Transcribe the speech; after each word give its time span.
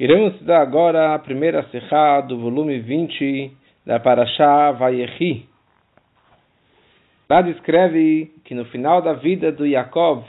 Iremos 0.00 0.34
estudar 0.34 0.62
agora 0.62 1.12
a 1.12 1.18
primeira 1.18 1.64
serra 1.72 2.20
do 2.20 2.38
volume 2.38 2.78
20 2.78 3.50
da 3.84 3.98
Parashá 3.98 4.70
Vayechi. 4.70 5.48
Lá 7.28 7.42
descreve 7.42 8.30
que 8.44 8.54
no 8.54 8.64
final 8.66 9.02
da 9.02 9.14
vida 9.14 9.50
do 9.50 9.66
Yaakov, 9.66 10.22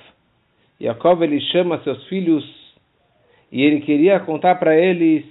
Yaakov 0.82 1.21
ele 1.21 1.40
chama 1.52 1.78
seus 1.84 2.04
filhos 2.08 2.44
e 3.52 3.62
ele 3.62 3.82
queria 3.82 4.19
contar 4.22 4.55
para 4.55 4.76
eles 4.76 5.24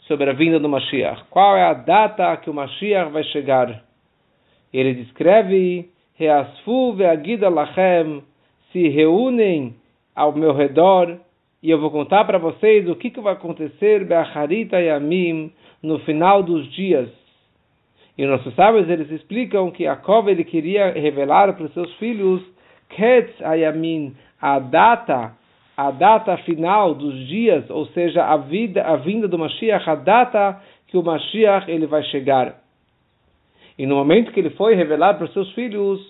sobre 0.00 0.28
a 0.28 0.34
vinda 0.34 0.60
do 0.60 0.68
Mashiach. 0.68 1.24
Qual 1.30 1.56
é 1.56 1.62
a 1.62 1.72
data 1.72 2.36
que 2.36 2.50
o 2.50 2.54
Mashiach 2.54 3.10
vai 3.10 3.24
chegar? 3.24 3.82
Ele 4.74 4.92
descreve 4.92 5.88
Reasfu 6.16 6.92
ve'agida 6.92 7.48
lachem 7.48 8.22
se 8.72 8.88
reúnem 8.88 9.74
ao 10.14 10.36
meu 10.36 10.52
redor 10.52 11.18
e 11.62 11.70
eu 11.70 11.78
vou 11.78 11.90
contar 11.90 12.24
para 12.24 12.38
vocês 12.38 12.88
o 12.88 12.96
que, 12.96 13.10
que 13.10 13.20
vai 13.20 13.34
acontecer 13.34 14.04
Be'acharita 14.04 14.80
Yamim 14.80 15.52
no 15.82 15.98
final 16.00 16.42
dos 16.42 16.70
dias. 16.72 17.08
E 18.16 18.26
nossos 18.26 18.54
sábios 18.54 18.88
eles 18.88 19.10
explicam 19.10 19.70
que 19.70 19.84
Jacob 19.84 20.28
ele 20.28 20.44
queria 20.44 20.92
revelar 20.92 21.52
para 21.54 21.64
os 21.64 21.72
seus 21.74 21.92
filhos 21.94 22.42
Ketz 22.90 23.40
Ayamin, 23.42 24.14
a 24.40 24.58
data, 24.58 25.32
a 25.76 25.90
data 25.90 26.36
final 26.38 26.94
dos 26.94 27.14
dias, 27.28 27.68
ou 27.70 27.86
seja, 27.86 28.24
a 28.24 28.36
vida, 28.36 28.82
a 28.82 28.96
vinda 28.96 29.28
do 29.28 29.38
Mashiach, 29.38 29.88
a 29.88 29.94
data 29.94 30.60
que 30.88 30.96
o 30.96 31.02
Mashiach 31.02 31.70
ele 31.70 31.86
vai 31.86 32.02
chegar. 32.04 32.56
E 33.78 33.86
no 33.86 33.96
momento 33.96 34.32
que 34.32 34.40
ele 34.40 34.50
foi 34.50 34.74
revelar 34.74 35.14
para 35.14 35.24
os 35.24 35.32
seus 35.32 35.50
filhos, 35.52 36.00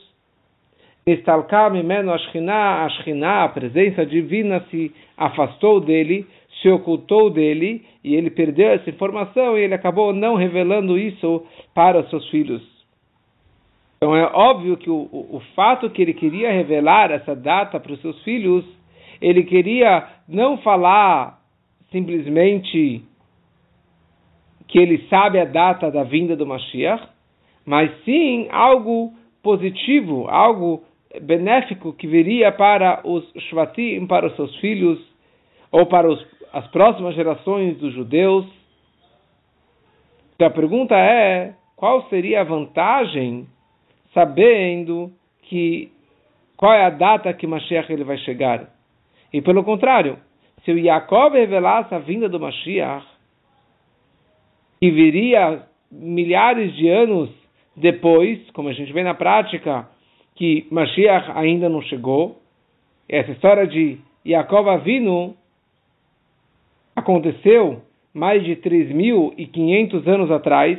Nistalka 1.11 1.69
mimeno 1.71 2.13
ashkina, 2.13 2.85
ashkina, 2.85 3.45
a 3.45 3.49
presença 3.49 4.07
divina 4.07 4.65
se 4.71 4.93
afastou 5.17 5.81
dele, 5.81 6.25
se 6.63 6.69
ocultou 6.69 7.31
dele, 7.31 7.85
e 8.05 8.15
ele 8.15 8.31
perdeu 8.31 8.69
essa 8.69 8.89
informação 8.89 9.59
e 9.59 9.63
ele 9.63 9.75
acabou 9.75 10.13
não 10.13 10.37
revelando 10.37 10.97
isso 10.97 11.45
para 11.75 12.05
seus 12.05 12.29
filhos. 12.31 12.63
Então 13.97 14.15
é 14.15 14.25
óbvio 14.33 14.77
que 14.77 14.89
o, 14.89 15.09
o, 15.11 15.37
o 15.37 15.43
fato 15.57 15.91
que 15.91 16.01
ele 16.01 16.15
queria 16.15 16.53
revelar 16.53 17.11
essa 17.11 17.35
data 17.35 17.81
para 17.81 17.93
os 17.93 18.01
seus 18.01 18.23
filhos, 18.23 18.65
ele 19.21 19.43
queria 19.43 20.07
não 20.29 20.59
falar 20.59 21.41
simplesmente 21.91 23.03
que 24.69 24.79
ele 24.79 25.07
sabe 25.11 25.41
a 25.41 25.45
data 25.45 25.91
da 25.91 26.05
vinda 26.05 26.37
do 26.37 26.47
Mashiach, 26.47 27.03
mas 27.67 27.91
sim 28.05 28.47
algo 28.53 29.13
positivo, 29.43 30.29
algo 30.29 30.85
benéfico 31.19 31.93
que 31.93 32.07
viria 32.07 32.53
para 32.53 33.01
os 33.05 33.25
Shvatim, 33.49 34.07
para 34.07 34.27
os 34.27 34.37
seus 34.37 34.55
filhos, 34.57 34.99
ou 35.73 35.87
para 35.87 36.09
os, 36.09 36.25
as 36.53 36.67
próximas 36.69 37.15
gerações 37.15 37.77
dos 37.79 37.93
judeus. 37.95 38.47
Então 40.35 40.47
a 40.47 40.51
pergunta 40.51 40.95
é: 40.97 41.55
qual 41.77 42.09
seria 42.09 42.43
a 42.43 42.45
vantagem 42.45 43.47
sabendo 44.15 45.13
que 45.43 45.91
qual 46.57 46.73
é 46.73 46.85
a 46.85 46.91
data 46.91 47.33
que 47.33 47.47
Mashiach 47.47 47.91
ele 47.93 48.05
vai 48.05 48.19
chegar? 48.19 48.69
E 49.33 49.41
pelo 49.41 49.65
contrário, 49.65 50.19
se 50.65 50.71
o 50.71 50.79
Yaakov 50.79 51.35
revelasse 51.35 51.95
a 51.95 51.99
vinda 51.99 52.29
do 52.29 52.39
Mashiach, 52.39 53.07
que 54.79 54.91
viria 54.91 55.63
milhares 55.91 56.75
de 56.75 56.89
anos 56.89 57.31
depois, 57.77 58.39
como 58.51 58.69
a 58.69 58.73
gente 58.73 58.93
vê 58.93 59.03
na 59.03 59.15
prática, 59.15 59.89
que 60.41 60.67
Mashiach 60.71 61.33
ainda 61.35 61.69
não 61.69 61.83
chegou. 61.83 62.41
Essa 63.07 63.33
história 63.33 63.67
de 63.67 63.99
Yaakov 64.27 64.71
Avinu 64.71 65.37
aconteceu 66.97 67.83
mais 68.15 68.43
de 68.43 68.57
3.500 68.57 70.09
anos 70.09 70.31
atrás. 70.31 70.79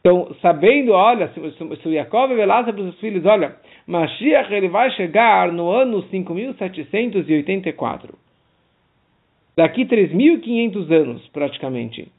Então, 0.00 0.34
sabendo, 0.40 0.92
olha, 0.92 1.28
se, 1.34 1.34
se, 1.34 1.76
se 1.82 1.88
o 1.88 1.92
Yaakov 1.92 2.30
revelasse 2.30 2.72
para 2.72 2.80
os 2.80 2.98
filhos, 3.00 3.26
olha, 3.26 3.54
Mashiach 3.86 4.50
ele 4.50 4.70
vai 4.70 4.90
chegar 4.92 5.52
no 5.52 5.68
ano 5.68 6.02
5.784. 6.04 8.14
Daqui 9.54 9.84
3.500 9.84 10.90
anos, 10.90 11.28
praticamente. 11.34 12.10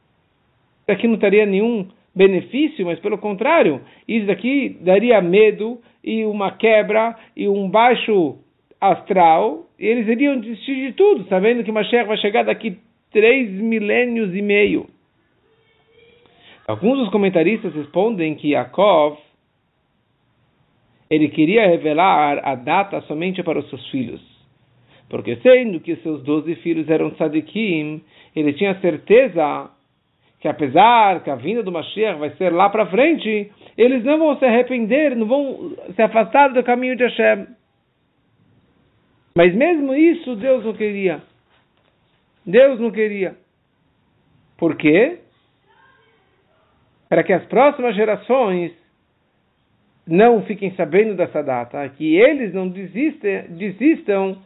Daqui 0.86 1.08
não 1.08 1.18
teria 1.18 1.48
nenhum 1.48 1.88
benefício, 2.16 2.86
mas 2.86 3.00
pelo 3.00 3.18
contrário, 3.18 3.82
isso 4.08 4.26
daqui 4.26 4.78
daria 4.82 5.22
medo 5.22 5.80
e 6.04 6.26
uma 6.26 6.52
quebra 6.52 7.16
e 7.36 7.48
um 7.48 7.70
baixo 7.70 8.38
astral, 8.80 9.66
e 9.78 9.86
eles 9.86 10.08
iriam 10.08 10.40
desistir 10.40 10.88
de 10.88 10.94
tudo, 10.94 11.26
sabendo 11.28 11.64
que 11.64 11.72
Mashiach 11.72 12.08
vai 12.08 12.18
chegar 12.18 12.44
daqui 12.44 12.78
três 13.12 13.50
milênios 13.52 14.34
e 14.36 14.42
meio. 14.42 14.88
Alguns 16.68 17.00
dos 17.00 17.10
comentaristas 17.10 17.74
respondem 17.74 18.36
que 18.36 18.50
Yaakov 18.50 19.18
ele 21.10 21.28
queria 21.30 21.68
revelar 21.68 22.40
a 22.48 22.54
data 22.54 23.02
somente 23.02 23.42
para 23.42 23.58
os 23.58 23.68
seus 23.70 23.86
filhos. 23.90 24.22
Porque 25.10 25.38
sendo 25.38 25.80
que 25.80 25.96
seus 25.98 26.22
doze 26.24 26.54
filhos 26.58 26.88
eram 26.88 27.10
tzadikim, 27.12 28.02
ele 28.36 28.54
tinha 28.54 28.80
certeza 28.80 29.72
que 30.40 30.48
apesar 30.48 31.22
que 31.22 31.30
a 31.30 31.36
vinda 31.36 31.62
do 31.62 31.72
Mashiach 31.72 32.18
vai 32.18 32.30
ser 32.32 32.52
lá 32.52 32.70
para 32.70 32.86
frente, 32.86 33.52
eles 33.78 34.04
não 34.04 34.18
vão 34.18 34.38
se 34.38 34.46
arrepender, 34.46 35.16
não 35.16 35.28
vão 35.28 35.76
se 35.94 36.02
afastar 36.02 36.50
do 36.54 36.64
caminho 36.64 36.96
de 36.96 37.04
Hashem. 37.04 37.48
Mas 39.36 39.54
mesmo 39.54 39.94
isso 39.94 40.36
Deus 40.36 40.64
não 40.64 40.74
queria. 40.74 41.22
Deus 42.46 42.80
não 42.80 42.90
queria. 42.90 43.36
Por 44.58 44.76
quê? 44.76 45.20
Para 47.10 47.24
que 47.24 47.34
as 47.34 47.46
próximas 47.46 47.96
gerações 47.96 48.72
não 50.08 50.42
fiquem 50.44 50.74
sabendo 50.76 51.16
dessa 51.16 51.44
data, 51.44 51.88
que 51.90 52.16
eles 52.16 52.54
não 52.54 52.68
desistem, 52.68 53.44
desistam 53.50 54.38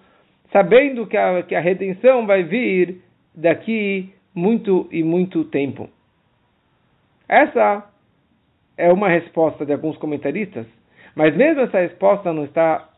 sabendo 0.52 1.08
que 1.08 1.18
a, 1.18 1.42
que 1.44 1.56
a 1.56 1.60
redenção 1.60 2.26
vai 2.26 2.44
vir 2.44 3.02
daqui 3.34 4.14
muito 4.34 4.88
e 4.92 5.04
muito 5.04 5.46
tempo. 5.46 5.90
Essa 7.28 7.90
é 8.78 8.92
uma 8.92 9.10
resposta 9.10 9.66
de 9.66 9.74
alguns 9.74 9.98
comentaristas, 9.98 10.66
mas 11.16 11.36
mesmo 11.36 11.62
essa 11.62 11.80
resposta 11.80 12.34
não 12.34 12.46
está 12.46 12.90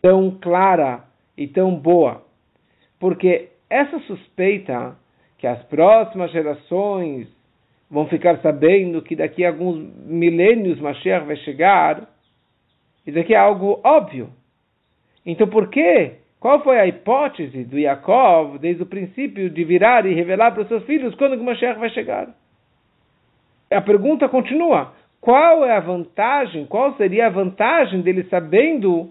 tão 0.00 0.38
clara 0.40 1.04
e 1.36 1.46
tão 1.46 1.76
boa, 1.76 2.24
porque 2.98 3.50
essa 3.70 3.98
suspeita 4.00 4.96
que 5.38 5.46
as 5.46 5.62
próximas 5.64 6.30
gerações 6.30 7.28
vão 7.90 8.06
ficar 8.08 8.40
sabendo 8.40 9.02
que 9.02 9.14
daqui 9.14 9.44
a 9.44 9.48
alguns 9.48 9.78
milênios 10.06 10.80
Mashiach 10.80 11.26
vai 11.26 11.36
chegar, 11.36 12.08
isso 13.06 13.18
aqui 13.18 13.34
é 13.34 13.38
algo 13.38 13.80
óbvio. 13.84 14.30
Então 15.26 15.46
por 15.46 15.68
que 15.68 16.21
qual 16.42 16.60
foi 16.60 16.76
a 16.80 16.88
hipótese 16.88 17.62
do 17.62 17.78
Yaakov 17.78 18.58
desde 18.58 18.82
o 18.82 18.86
princípio 18.86 19.48
de 19.48 19.62
virar 19.62 20.04
e 20.06 20.12
revelar 20.12 20.50
para 20.50 20.62
os 20.62 20.68
seus 20.68 20.82
filhos 20.82 21.14
quando 21.14 21.34
o 21.34 21.44
Mashiach 21.44 21.78
vai 21.78 21.88
chegar? 21.90 22.34
A 23.70 23.80
pergunta 23.80 24.28
continua: 24.28 24.92
qual 25.20 25.64
é 25.64 25.76
a 25.76 25.78
vantagem? 25.78 26.66
Qual 26.66 26.96
seria 26.96 27.28
a 27.28 27.30
vantagem 27.30 28.00
deles 28.00 28.28
sabendo, 28.28 29.10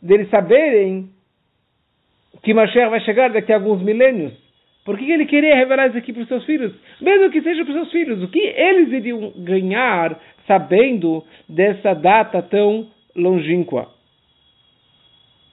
deles 0.00 0.30
saberem 0.30 1.10
que 2.40 2.54
Mashiach 2.54 2.88
vai 2.88 3.00
chegar 3.00 3.30
daqui 3.30 3.52
a 3.52 3.56
alguns 3.56 3.82
milênios? 3.82 4.32
Por 4.84 4.96
que 4.96 5.10
ele 5.10 5.26
queria 5.26 5.56
revelar 5.56 5.88
isso 5.88 5.98
aqui 5.98 6.12
para 6.12 6.22
os 6.22 6.28
seus 6.28 6.44
filhos? 6.44 6.72
Mesmo 7.00 7.32
que 7.32 7.42
seja 7.42 7.64
para 7.64 7.72
os 7.72 7.80
seus 7.80 7.90
filhos, 7.90 8.22
o 8.22 8.28
que 8.28 8.38
eles 8.38 8.92
iriam 8.92 9.32
ganhar 9.38 10.20
sabendo 10.46 11.24
dessa 11.48 11.94
data 11.94 12.40
tão 12.42 12.86
longínqua? 13.16 13.93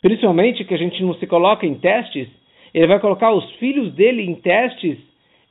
Principalmente 0.02 0.66
que 0.66 0.74
a 0.74 0.78
gente 0.78 1.02
não 1.04 1.14
se 1.16 1.28
coloca 1.28 1.66
em 1.66 1.76
testes, 1.76 2.28
ele 2.74 2.88
vai 2.88 3.00
colocar 3.00 3.32
os 3.32 3.50
filhos 3.56 3.94
dele 3.94 4.24
em 4.24 4.36
testes, 4.36 4.98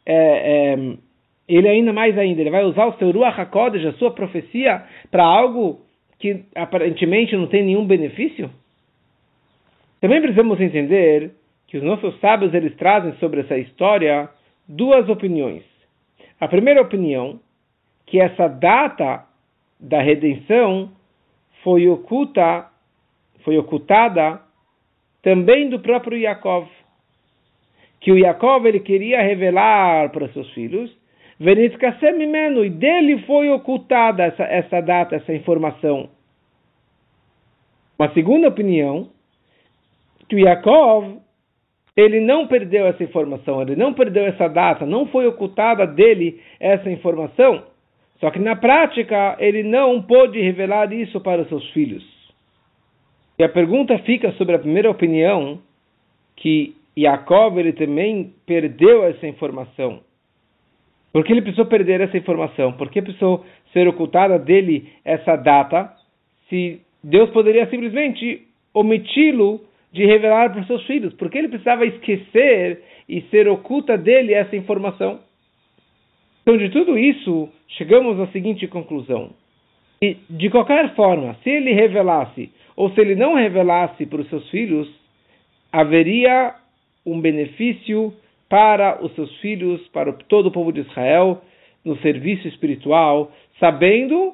é, 0.04 0.74
é, 0.74 0.96
ele 1.48 1.68
ainda 1.68 1.92
mais 1.92 2.18
ainda, 2.18 2.40
ele 2.40 2.50
vai 2.50 2.64
usar 2.64 2.86
o 2.86 2.98
seu 2.98 3.10
Ruach 3.10 3.40
HaKodesh, 3.40 3.86
a 3.86 3.92
sua 3.94 4.10
profecia, 4.10 4.84
para 5.10 5.24
algo 5.24 5.80
que 6.18 6.44
aparentemente 6.54 7.36
não 7.36 7.46
tem 7.46 7.62
nenhum 7.64 7.86
benefício? 7.86 8.50
Também 10.00 10.20
precisamos 10.20 10.60
entender 10.60 11.32
que 11.66 11.76
os 11.76 11.82
nossos 11.82 12.18
sábios 12.20 12.52
eles 12.54 12.74
trazem 12.76 13.12
sobre 13.14 13.40
essa 13.40 13.56
história 13.56 14.28
duas 14.68 15.08
opiniões. 15.08 15.62
A 16.40 16.48
primeira 16.48 16.80
opinião, 16.80 17.38
que 18.06 18.20
essa 18.20 18.48
data 18.48 19.24
da 19.78 20.00
redenção 20.00 20.90
foi 21.62 21.88
oculta 21.88 22.69
foi 23.44 23.58
ocultada 23.58 24.40
também 25.22 25.68
do 25.68 25.80
próprio 25.80 26.18
Yaakov. 26.18 26.68
Que 28.00 28.12
o 28.12 28.18
Yaakov 28.18 28.66
ele 28.66 28.80
queria 28.80 29.20
revelar 29.22 30.10
para 30.10 30.28
seus 30.28 30.50
filhos, 30.52 30.90
e 31.38 32.70
dele 32.70 33.18
foi 33.26 33.50
ocultada 33.50 34.24
essa, 34.24 34.42
essa 34.44 34.80
data, 34.80 35.16
essa 35.16 35.32
informação. 35.32 36.10
Uma 37.98 38.12
segunda 38.12 38.48
opinião, 38.48 39.10
que 40.28 40.36
o 40.36 40.38
Yaakov 40.38 41.20
ele 41.96 42.20
não 42.20 42.46
perdeu 42.46 42.86
essa 42.86 43.02
informação, 43.02 43.60
ele 43.60 43.76
não 43.76 43.92
perdeu 43.92 44.24
essa 44.26 44.48
data, 44.48 44.86
não 44.86 45.06
foi 45.06 45.26
ocultada 45.26 45.86
dele 45.86 46.40
essa 46.58 46.90
informação. 46.90 47.64
Só 48.18 48.30
que 48.30 48.38
na 48.38 48.54
prática 48.54 49.36
ele 49.38 49.62
não 49.62 50.02
pôde 50.02 50.40
revelar 50.40 50.92
isso 50.92 51.20
para 51.20 51.44
seus 51.46 51.68
filhos. 51.70 52.19
E 53.40 53.42
a 53.42 53.48
pergunta 53.48 53.96
fica 54.00 54.32
sobre 54.32 54.54
a 54.54 54.58
primeira 54.58 54.90
opinião, 54.90 55.62
que 56.36 56.76
Jacob 56.94 57.56
ele 57.56 57.72
também 57.72 58.34
perdeu 58.44 59.02
essa 59.02 59.26
informação. 59.26 60.00
Por 61.10 61.24
que 61.24 61.32
ele 61.32 61.40
precisou 61.40 61.64
perder 61.64 62.02
essa 62.02 62.18
informação? 62.18 62.74
Por 62.74 62.90
que 62.90 63.00
precisou 63.00 63.46
ser 63.72 63.88
ocultada 63.88 64.38
dele 64.38 64.92
essa 65.02 65.36
data? 65.36 65.90
Se 66.50 66.82
Deus 67.02 67.30
poderia 67.30 67.66
simplesmente 67.70 68.46
omiti-lo 68.74 69.64
de 69.90 70.04
revelar 70.04 70.50
para 70.50 70.60
os 70.60 70.66
seus 70.66 70.84
filhos. 70.84 71.14
Por 71.14 71.30
que 71.30 71.38
ele 71.38 71.48
precisava 71.48 71.86
esquecer 71.86 72.82
e 73.08 73.22
ser 73.30 73.48
oculta 73.48 73.96
dele 73.96 74.34
essa 74.34 74.54
informação? 74.54 75.18
Então, 76.42 76.58
de 76.58 76.68
tudo 76.68 76.98
isso, 76.98 77.48
chegamos 77.68 78.20
à 78.20 78.26
seguinte 78.32 78.66
conclusão. 78.66 79.30
E, 80.02 80.18
de 80.28 80.50
qualquer 80.50 80.94
forma, 80.94 81.38
se 81.42 81.48
ele 81.48 81.72
revelasse 81.72 82.50
ou 82.80 82.90
se 82.92 83.00
ele 83.02 83.14
não 83.14 83.34
revelasse 83.34 84.06
para 84.06 84.22
os 84.22 84.28
seus 84.30 84.48
filhos, 84.48 84.88
haveria 85.70 86.54
um 87.04 87.20
benefício 87.20 88.10
para 88.48 89.04
os 89.04 89.14
seus 89.14 89.30
filhos, 89.40 89.86
para 89.88 90.14
todo 90.14 90.46
o 90.46 90.50
povo 90.50 90.72
de 90.72 90.80
Israel, 90.80 91.42
no 91.84 91.98
serviço 91.98 92.48
espiritual, 92.48 93.32
sabendo 93.58 94.32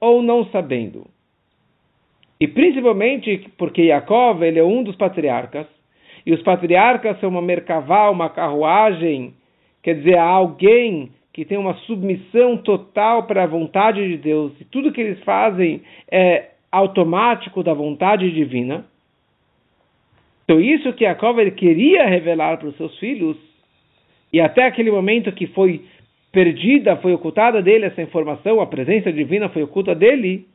ou 0.00 0.22
não 0.22 0.46
sabendo. 0.46 1.06
E 2.40 2.48
principalmente 2.48 3.50
porque 3.58 3.82
Yaakov 3.82 4.42
ele 4.42 4.58
é 4.58 4.64
um 4.64 4.82
dos 4.82 4.96
patriarcas, 4.96 5.66
e 6.24 6.32
os 6.32 6.40
patriarcas 6.40 7.20
são 7.20 7.28
uma 7.28 7.42
merkavá, 7.42 8.08
uma 8.08 8.30
carruagem, 8.30 9.34
quer 9.82 9.96
dizer, 9.96 10.16
alguém 10.16 11.10
que 11.34 11.44
tem 11.44 11.58
uma 11.58 11.74
submissão 11.80 12.56
total 12.56 13.24
para 13.24 13.42
a 13.42 13.46
vontade 13.46 14.08
de 14.08 14.16
Deus, 14.16 14.58
e 14.58 14.64
tudo 14.64 14.90
que 14.90 15.02
eles 15.02 15.22
fazem 15.22 15.82
é 16.10 16.53
automático 16.74 17.62
da 17.62 17.72
vontade 17.72 18.30
divina. 18.30 18.84
Então 20.44 20.60
isso 20.60 20.92
que 20.92 21.06
ele 21.40 21.50
queria 21.52 22.06
revelar 22.06 22.58
para 22.58 22.68
os 22.68 22.76
seus 22.76 22.98
filhos, 22.98 23.36
e 24.32 24.40
até 24.40 24.64
aquele 24.66 24.90
momento 24.90 25.32
que 25.32 25.46
foi 25.46 25.84
perdida, 26.32 26.96
foi 26.96 27.14
ocultada 27.14 27.62
dele 27.62 27.86
essa 27.86 28.02
informação, 28.02 28.60
a 28.60 28.66
presença 28.66 29.12
divina 29.12 29.48
foi 29.48 29.62
oculta 29.62 29.94
dele, 29.94 30.46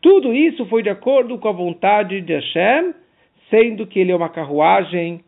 tudo 0.00 0.34
isso 0.34 0.66
foi 0.66 0.82
de 0.82 0.90
acordo 0.90 1.38
com 1.38 1.48
a 1.48 1.52
vontade 1.52 2.20
de 2.20 2.34
Hashem, 2.34 2.92
sendo 3.48 3.86
que 3.86 4.00
ele 4.00 4.10
é 4.10 4.16
uma 4.16 4.28
carruagem, 4.28 5.20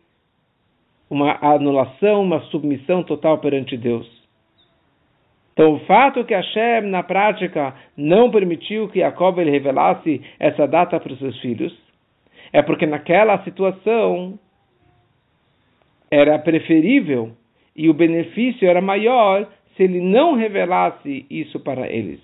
uma 1.09 1.37
anulação, 1.41 2.23
uma 2.23 2.41
submissão 2.51 3.01
total 3.01 3.37
perante 3.37 3.77
Deus. 3.77 4.05
Então, 5.55 5.75
o 5.75 5.79
fato 5.85 6.25
que 6.25 6.33
Hashem, 6.33 6.81
na 6.89 7.01
prática, 7.01 7.73
não 7.95 8.29
permitiu 8.29 8.89
que 8.89 8.99
Jacob 8.99 9.39
ele 9.39 9.51
revelasse 9.51 10.21
essa 10.37 10.67
data 10.67 10.99
para 10.99 11.13
os 11.13 11.17
seus 11.17 11.39
filhos, 11.39 11.73
é 12.51 12.61
porque 12.61 12.85
naquela 12.85 13.41
situação 13.45 14.37
era 16.11 16.37
preferível 16.39 17.31
e 17.73 17.89
o 17.89 17.93
benefício 17.93 18.67
era 18.67 18.81
maior 18.81 19.47
se 19.75 19.83
ele 19.83 20.01
não 20.01 20.35
revelasse 20.35 21.25
isso 21.29 21.57
para 21.61 21.89
eles. 21.89 22.19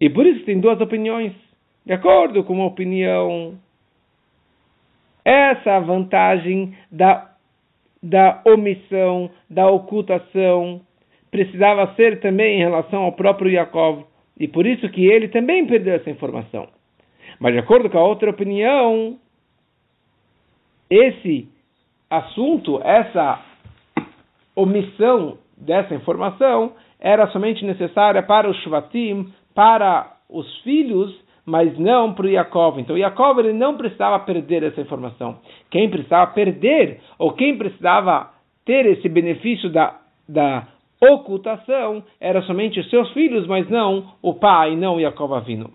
E 0.00 0.08
por 0.08 0.24
isso 0.24 0.46
tem 0.46 0.58
duas 0.58 0.80
opiniões. 0.80 1.32
De 1.84 1.92
acordo 1.92 2.44
com 2.44 2.54
uma 2.54 2.64
opinião, 2.64 3.58
essa 5.22 5.80
vantagem 5.80 6.74
da, 6.90 7.30
da 8.02 8.40
omissão, 8.46 9.30
da 9.50 9.68
ocultação, 9.68 10.80
precisava 11.34 11.92
ser 11.96 12.20
também 12.20 12.60
em 12.60 12.62
relação 12.62 13.02
ao 13.02 13.10
próprio 13.10 13.50
Yaakov. 13.50 14.04
E 14.38 14.46
por 14.46 14.64
isso 14.64 14.88
que 14.90 15.04
ele 15.04 15.26
também 15.26 15.66
perdeu 15.66 15.94
essa 15.94 16.08
informação. 16.08 16.68
Mas 17.40 17.54
de 17.54 17.58
acordo 17.58 17.90
com 17.90 17.98
a 17.98 18.04
outra 18.04 18.30
opinião, 18.30 19.18
esse 20.88 21.48
assunto, 22.08 22.80
essa 22.84 23.40
omissão 24.54 25.36
dessa 25.56 25.92
informação 25.96 26.74
era 27.00 27.26
somente 27.32 27.64
necessária 27.64 28.22
para 28.22 28.48
os 28.48 28.56
Shvatim, 28.62 29.32
para 29.52 30.16
os 30.30 30.46
filhos 30.58 31.12
mas 31.46 31.76
não 31.78 32.14
para 32.14 32.24
o 32.24 32.30
Yaakov. 32.30 32.80
Então, 32.80 32.96
Yaakov 32.96 33.38
ele 33.38 33.52
não 33.52 33.76
precisava 33.76 34.18
perder 34.20 34.62
essa 34.62 34.80
informação. 34.80 35.40
Quem 35.70 35.90
precisava 35.90 36.30
perder, 36.32 37.00
ou 37.18 37.32
quem 37.32 37.58
precisava 37.58 38.30
ter 38.64 38.86
esse 38.86 39.06
benefício 39.10 39.68
da, 39.68 40.00
da 40.26 40.66
ocultação, 41.12 42.02
era 42.20 42.42
somente 42.42 42.80
os 42.80 42.88
seus 42.90 43.10
filhos, 43.12 43.46
mas 43.46 43.68
não 43.68 44.12
o 44.22 44.34
pai, 44.34 44.76
não 44.76 45.00
Yaakov 45.00 45.34
Avino. 45.34 45.70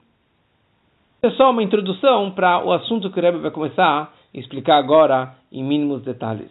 É 1.22 1.30
só 1.32 1.52
uma 1.52 1.64
introdução 1.64 2.32
para 2.32 2.64
o 2.64 2.72
assunto 2.72 3.12
que 3.12 3.20
o 3.20 3.22
Rebbe 3.22 3.40
vai 3.40 3.52
começar 3.52 4.04
a 4.04 4.10
explicar 4.34 4.78
agora 4.78 5.36
em 5.52 5.64
mínimos 5.64 6.02
detalhes. 6.04 6.50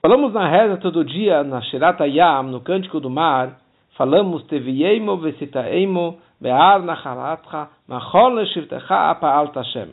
Falamos 0.00 0.32
na 0.32 0.48
reza 0.48 0.78
todo 0.78 1.04
dia, 1.04 1.44
na 1.44 1.60
Shirata 1.60 2.04
Yam, 2.04 2.42
no 2.50 2.60
Cântico 2.60 2.98
do 2.98 3.08
Mar, 3.08 3.60
falamos 3.96 4.42
Teviyeimo 4.48 5.16
Vesitaeimo 5.18 6.18
Be'ar 6.40 6.82
Nachalatcha 6.82 7.68
Machol 7.86 8.30
Leshirtecha 8.30 9.10
Apa'al 9.10 9.50
Tashem. 9.50 9.90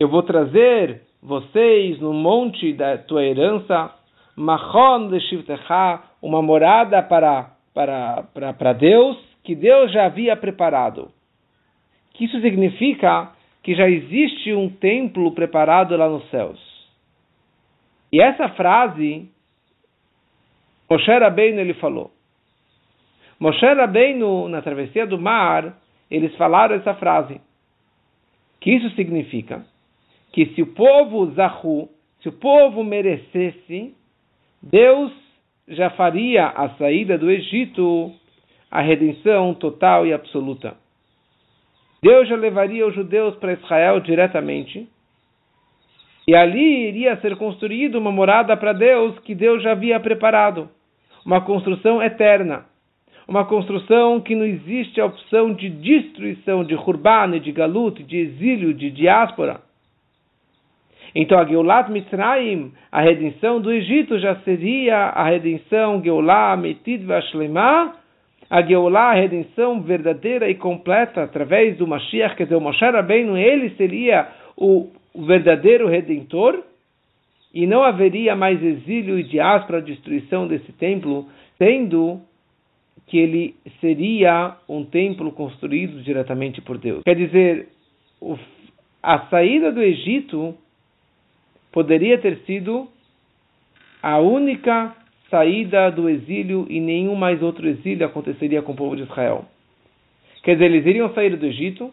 Eu 0.00 0.08
vou 0.08 0.22
trazer 0.22 1.02
vocês 1.22 2.00
no 2.00 2.14
monte 2.14 2.72
da 2.72 2.96
tua 2.96 3.22
herança, 3.22 3.90
Machon 4.34 5.08
Leshirtecha, 5.08 6.00
uma 6.20 6.42
morada 6.42 7.02
para, 7.02 7.50
para, 7.74 8.22
para, 8.34 8.52
para 8.52 8.72
Deus, 8.72 9.16
que 9.42 9.54
Deus 9.54 9.92
já 9.92 10.06
havia 10.06 10.36
preparado. 10.36 11.10
Que 12.14 12.24
isso 12.24 12.40
significa 12.40 13.32
que 13.62 13.74
já 13.74 13.88
existe 13.88 14.52
um 14.52 14.68
templo 14.68 15.32
preparado 15.32 15.96
lá 15.96 16.08
nos 16.08 16.28
céus. 16.30 16.58
E 18.12 18.20
essa 18.20 18.48
frase, 18.50 19.28
Moshe 20.88 21.10
Rabbeinu 21.10 21.60
ele 21.60 21.74
falou. 21.74 22.10
Moshe 23.38 23.66
Rabbeinu, 23.66 24.48
na 24.48 24.62
travessia 24.62 25.06
do 25.06 25.20
mar, 25.20 25.76
eles 26.10 26.34
falaram 26.36 26.76
essa 26.76 26.94
frase. 26.94 27.40
Que 28.60 28.70
isso 28.70 28.90
significa 28.90 29.64
que 30.32 30.46
se 30.54 30.62
o 30.62 30.66
povo 30.68 31.30
Zahu, 31.32 31.88
se 32.20 32.28
o 32.28 32.32
povo 32.32 32.84
merecesse, 32.84 33.94
Deus 34.62 35.12
já 35.68 35.90
faria 35.90 36.46
a 36.46 36.70
saída 36.76 37.18
do 37.18 37.30
Egito, 37.30 38.12
a 38.70 38.80
redenção 38.80 39.54
total 39.54 40.06
e 40.06 40.12
absoluta. 40.12 40.76
Deus 42.02 42.28
já 42.28 42.36
levaria 42.36 42.86
os 42.86 42.94
judeus 42.94 43.34
para 43.36 43.52
Israel 43.52 44.00
diretamente. 44.00 44.88
E 46.28 46.34
ali 46.34 46.88
iria 46.88 47.16
ser 47.20 47.36
construída 47.36 47.98
uma 47.98 48.10
morada 48.10 48.56
para 48.56 48.72
Deus 48.72 49.18
que 49.20 49.34
Deus 49.34 49.62
já 49.62 49.72
havia 49.72 49.98
preparado. 50.00 50.68
Uma 51.24 51.40
construção 51.40 52.02
eterna 52.02 52.66
uma 53.28 53.44
construção 53.44 54.20
que 54.20 54.36
não 54.36 54.44
existe 54.44 55.00
a 55.00 55.06
opção 55.06 55.52
de 55.52 55.68
destruição, 55.68 56.64
de 56.64 56.74
Hurban, 56.74 57.40
de 57.40 57.50
Galut, 57.50 58.02
de 58.02 58.16
exílio, 58.16 58.72
de 58.72 58.90
diáspora. 58.90 59.60
Então 61.18 61.38
a 61.38 61.44
Geulat 61.44 61.90
Mitzrayim, 61.90 62.72
a 62.92 63.00
redenção 63.00 63.58
do 63.58 63.72
Egito, 63.72 64.18
já 64.18 64.36
seria 64.40 64.96
a 64.96 65.24
redenção 65.24 66.02
Geulah 66.02 66.54
Metid 66.58 67.06
Vashlema, 67.06 67.94
a 68.50 68.60
Geulah, 68.60 69.12
a 69.12 69.14
redenção 69.14 69.80
verdadeira 69.80 70.50
e 70.50 70.54
completa 70.54 71.22
através 71.22 71.78
do 71.78 71.86
Mashiach, 71.86 72.36
quer 72.36 72.42
dizer, 72.44 72.56
o 72.56 72.60
Moshe 72.60 72.84
Rabbeinu, 72.84 73.34
ele 73.34 73.70
seria 73.76 74.28
o, 74.58 74.90
verdadeiro 75.26 75.88
redentor, 75.88 76.62
e 77.54 77.66
não 77.66 77.82
haveria 77.82 78.36
mais 78.36 78.62
exílio 78.62 79.18
e 79.18 79.22
diáspora, 79.22 79.80
destruição 79.80 80.46
desse 80.46 80.70
templo, 80.72 81.26
sendo 81.56 82.20
que 83.06 83.16
ele 83.16 83.54
seria 83.80 84.54
um 84.68 84.84
templo 84.84 85.32
construído 85.32 86.02
diretamente 86.02 86.60
por 86.60 86.76
Deus. 86.76 87.02
Quer 87.04 87.16
dizer, 87.16 87.68
a 89.02 89.20
saída 89.30 89.72
do 89.72 89.82
Egito 89.82 90.54
poderia 91.76 92.16
ter 92.16 92.38
sido 92.46 92.88
a 94.02 94.18
única 94.18 94.96
saída 95.28 95.90
do 95.90 96.08
exílio 96.08 96.66
e 96.70 96.80
nenhum 96.80 97.14
mais 97.14 97.42
outro 97.42 97.68
exílio 97.68 98.06
aconteceria 98.06 98.62
com 98.62 98.72
o 98.72 98.74
povo 98.74 98.96
de 98.96 99.02
Israel. 99.02 99.44
Quer 100.42 100.54
dizer, 100.54 100.64
eles 100.70 100.86
iriam 100.86 101.12
sair 101.12 101.36
do 101.36 101.44
Egito, 101.44 101.92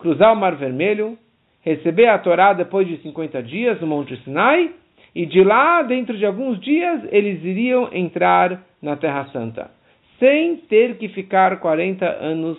cruzar 0.00 0.32
o 0.32 0.36
Mar 0.36 0.56
Vermelho, 0.56 1.16
receber 1.62 2.08
a 2.08 2.18
Torá 2.18 2.54
depois 2.54 2.88
de 2.88 2.96
50 3.02 3.40
dias 3.44 3.80
no 3.80 3.86
Monte 3.86 4.16
Sinai, 4.24 4.72
e 5.14 5.24
de 5.26 5.44
lá, 5.44 5.82
dentro 5.82 6.18
de 6.18 6.26
alguns 6.26 6.58
dias, 6.60 7.02
eles 7.12 7.40
iriam 7.44 7.90
entrar 7.92 8.66
na 8.82 8.96
Terra 8.96 9.28
Santa 9.32 9.70
sem 10.18 10.56
ter 10.56 10.96
que 10.98 11.08
ficar 11.10 11.60
40 11.60 12.04
anos 12.04 12.58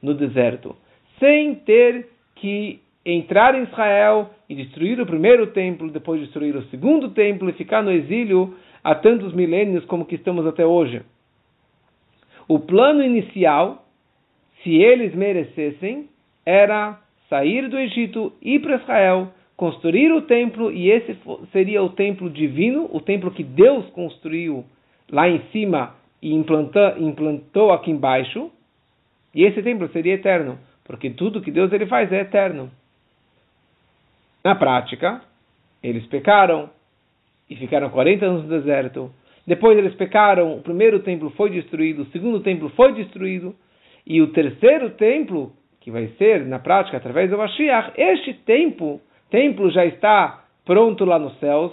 no 0.00 0.14
deserto, 0.14 0.76
sem 1.18 1.56
ter 1.56 2.06
que 2.36 2.80
entrar 3.12 3.54
em 3.54 3.62
Israel 3.62 4.30
e 4.48 4.54
destruir 4.54 5.00
o 5.00 5.06
primeiro 5.06 5.48
templo, 5.48 5.90
depois 5.90 6.20
destruir 6.20 6.54
o 6.54 6.62
segundo 6.64 7.10
templo 7.10 7.48
e 7.48 7.54
ficar 7.54 7.82
no 7.82 7.90
exílio 7.90 8.54
há 8.84 8.94
tantos 8.94 9.32
milênios 9.32 9.84
como 9.86 10.04
que 10.04 10.14
estamos 10.14 10.46
até 10.46 10.66
hoje. 10.66 11.02
O 12.46 12.58
plano 12.58 13.02
inicial, 13.02 13.86
se 14.62 14.74
eles 14.76 15.14
merecessem, 15.14 16.08
era 16.44 16.98
sair 17.28 17.68
do 17.68 17.78
Egito, 17.78 18.32
ir 18.42 18.60
para 18.60 18.76
Israel, 18.76 19.28
construir 19.56 20.12
o 20.12 20.22
templo, 20.22 20.70
e 20.70 20.90
esse 20.90 21.16
seria 21.52 21.82
o 21.82 21.90
templo 21.90 22.30
divino, 22.30 22.88
o 22.92 23.00
templo 23.00 23.30
que 23.30 23.42
Deus 23.42 23.86
construiu 23.90 24.64
lá 25.10 25.28
em 25.28 25.40
cima 25.50 25.94
e 26.22 26.32
implantou, 26.32 27.72
aqui 27.72 27.90
embaixo, 27.90 28.50
e 29.34 29.44
esse 29.44 29.62
templo 29.62 29.88
seria 29.88 30.14
eterno, 30.14 30.58
porque 30.84 31.10
tudo 31.10 31.40
que 31.40 31.50
Deus 31.50 31.72
ele 31.72 31.86
faz 31.86 32.10
é 32.12 32.20
eterno. 32.20 32.70
Na 34.48 34.54
prática, 34.54 35.20
eles 35.82 36.06
pecaram 36.06 36.70
e 37.50 37.56
ficaram 37.56 37.90
40 37.90 38.24
anos 38.24 38.42
no 38.44 38.48
deserto. 38.48 39.12
Depois 39.46 39.76
eles 39.76 39.94
pecaram, 39.94 40.54
o 40.54 40.62
primeiro 40.62 41.00
templo 41.00 41.28
foi 41.36 41.50
destruído, 41.50 42.00
o 42.00 42.06
segundo 42.06 42.40
templo 42.40 42.70
foi 42.70 42.94
destruído, 42.94 43.54
e 44.06 44.22
o 44.22 44.28
terceiro 44.28 44.88
templo, 44.92 45.52
que 45.82 45.90
vai 45.90 46.06
ser 46.16 46.46
na 46.46 46.58
prática 46.58 46.96
através 46.96 47.28
do 47.28 47.36
Mashiach, 47.36 47.92
este 47.94 48.32
templo, 48.46 49.02
templo 49.28 49.70
já 49.70 49.84
está 49.84 50.44
pronto 50.64 51.04
lá 51.04 51.18
nos 51.18 51.38
céus. 51.40 51.72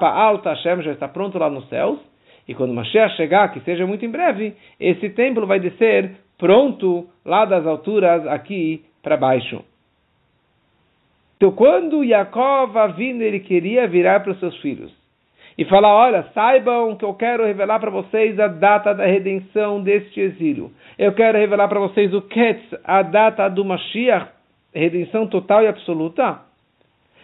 alta 0.00 0.50
Hashem 0.54 0.82
já 0.82 0.90
está 0.90 1.06
pronto 1.06 1.38
lá 1.38 1.48
nos 1.48 1.68
céus. 1.68 2.00
E 2.48 2.52
quando 2.52 2.74
Mashiach 2.74 3.14
chegar, 3.16 3.52
que 3.52 3.60
seja 3.60 3.86
muito 3.86 4.04
em 4.04 4.10
breve, 4.10 4.56
esse 4.80 5.08
templo 5.10 5.46
vai 5.46 5.60
descer 5.60 6.16
pronto 6.36 7.06
lá 7.24 7.44
das 7.44 7.64
alturas 7.64 8.26
aqui 8.26 8.84
para 9.04 9.16
baixo. 9.16 9.62
Então, 11.36 11.52
quando 11.52 12.02
Yaakov 12.02 12.74
vindo, 12.96 13.22
ele 13.22 13.40
queria 13.40 13.86
virar 13.86 14.20
para 14.20 14.32
os 14.32 14.40
seus 14.40 14.56
filhos 14.58 14.92
e 15.58 15.64
falar: 15.64 15.94
Olha, 15.94 16.26
saibam 16.34 16.96
que 16.96 17.04
eu 17.04 17.14
quero 17.14 17.44
revelar 17.44 17.78
para 17.78 17.90
vocês 17.90 18.38
a 18.40 18.48
data 18.48 18.94
da 18.94 19.04
redenção 19.04 19.82
deste 19.82 20.20
exílio. 20.20 20.72
Eu 20.98 21.12
quero 21.12 21.38
revelar 21.38 21.68
para 21.68 21.80
vocês 21.80 22.12
o 22.14 22.22
Ketz, 22.22 22.62
a 22.84 23.02
data 23.02 23.48
do 23.48 23.64
Mashiach, 23.64 24.30
redenção 24.74 25.26
total 25.26 25.62
e 25.62 25.66
absoluta. 25.66 26.40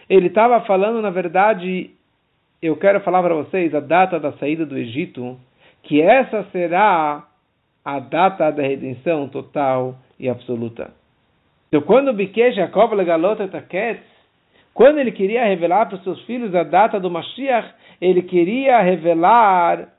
Ele 0.09 0.27
estava 0.27 0.61
falando, 0.61 1.01
na 1.01 1.09
verdade, 1.09 1.91
eu 2.61 2.75
quero 2.75 2.99
falar 3.01 3.23
para 3.23 3.35
vocês 3.35 3.73
a 3.73 3.79
data 3.79 4.19
da 4.19 4.33
saída 4.33 4.65
do 4.65 4.77
Egito, 4.77 5.37
que 5.83 6.01
essa 6.01 6.43
será 6.51 7.25
a 7.83 7.99
data 7.99 8.51
da 8.51 8.63
redenção 8.63 9.27
total 9.27 9.95
e 10.19 10.29
absoluta. 10.29 10.91
Então, 11.73 11.81
quando 11.81 12.13
Bikesh 12.13 12.53
Jacob 12.53 12.93
legalota 12.93 13.47
Taketz, 13.47 13.99
quando 14.75 14.99
ele 14.99 15.11
queria 15.11 15.43
revelar 15.43 15.87
para 15.87 15.95
os 15.95 16.03
seus 16.03 16.21
filhos 16.25 16.53
a 16.53 16.61
data 16.61 16.99
do 16.99 17.09
Mashiach, 17.09 17.67
ele 17.99 18.21
queria 18.21 18.79
revelar 18.79 19.89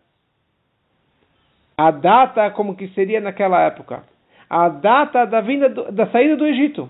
a 1.76 1.90
data 1.90 2.48
como 2.52 2.76
que 2.76 2.86
seria 2.90 3.20
naquela 3.20 3.60
época. 3.60 4.04
A 4.48 4.68
data 4.68 5.24
da 5.24 5.40
vinda 5.40 5.68
do, 5.68 5.90
da 5.90 6.06
saída 6.12 6.36
do 6.36 6.46
Egito, 6.46 6.88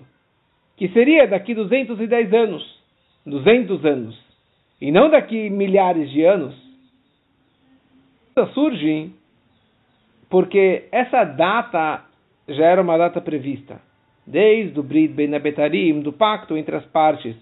que 0.77 0.87
seria 0.89 1.27
daqui 1.27 1.55
210 1.55 2.31
anos. 2.31 2.79
200 3.25 3.83
anos. 3.85 4.23
E 4.79 4.91
não 4.91 5.09
daqui 5.09 5.49
milhares 5.49 6.11
de 6.11 6.23
anos. 6.23 6.55
Surge 8.53 9.11
porque 10.29 10.87
essa 10.91 11.23
data 11.23 12.03
já 12.47 12.65
era 12.65 12.83
uma 12.83 12.99
data 12.99 13.19
prevista 13.19 13.81
desde 14.25 14.79
o 14.79 14.83
Brit 14.83 15.13
Ben 15.13 15.35
Abetarim, 15.35 16.01
do 16.01 16.11
pacto 16.13 16.57
entre 16.57 16.75
as 16.75 16.85
partes 16.85 17.35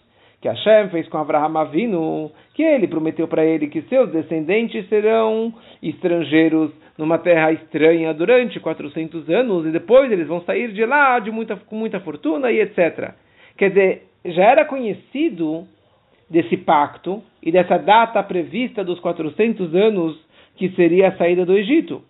que 0.43 0.49
Hashem 0.49 0.89
fez 0.89 1.07
com 1.07 1.17
Abraham 1.17 1.57
Avinu, 1.57 2.29
que 2.53 2.61
ele 2.61 2.85
prometeu 2.85 3.29
para 3.29 3.45
ele 3.45 3.67
que 3.67 3.81
seus 3.83 4.11
descendentes 4.11 4.87
serão 4.89 5.53
estrangeiros 5.81 6.69
numa 6.97 7.17
terra 7.17 7.53
estranha 7.53 8.13
durante 8.13 8.59
400 8.59 9.29
anos 9.29 9.65
e 9.65 9.71
depois 9.71 10.11
eles 10.11 10.27
vão 10.27 10.41
sair 10.41 10.73
de 10.73 10.85
lá 10.85 11.17
de 11.19 11.31
muita, 11.31 11.55
com 11.55 11.77
muita 11.77 12.01
fortuna 12.01 12.51
e 12.51 12.59
etc. 12.59 13.13
Quer 13.57 13.69
dizer, 13.69 14.03
já 14.25 14.43
era 14.43 14.65
conhecido 14.65 15.65
desse 16.29 16.57
pacto 16.57 17.23
e 17.41 17.49
dessa 17.49 17.77
data 17.77 18.21
prevista 18.21 18.83
dos 18.83 18.99
400 18.99 19.73
anos 19.73 20.19
que 20.57 20.69
seria 20.71 21.07
a 21.07 21.17
saída 21.17 21.45
do 21.45 21.57
Egito. 21.57 22.03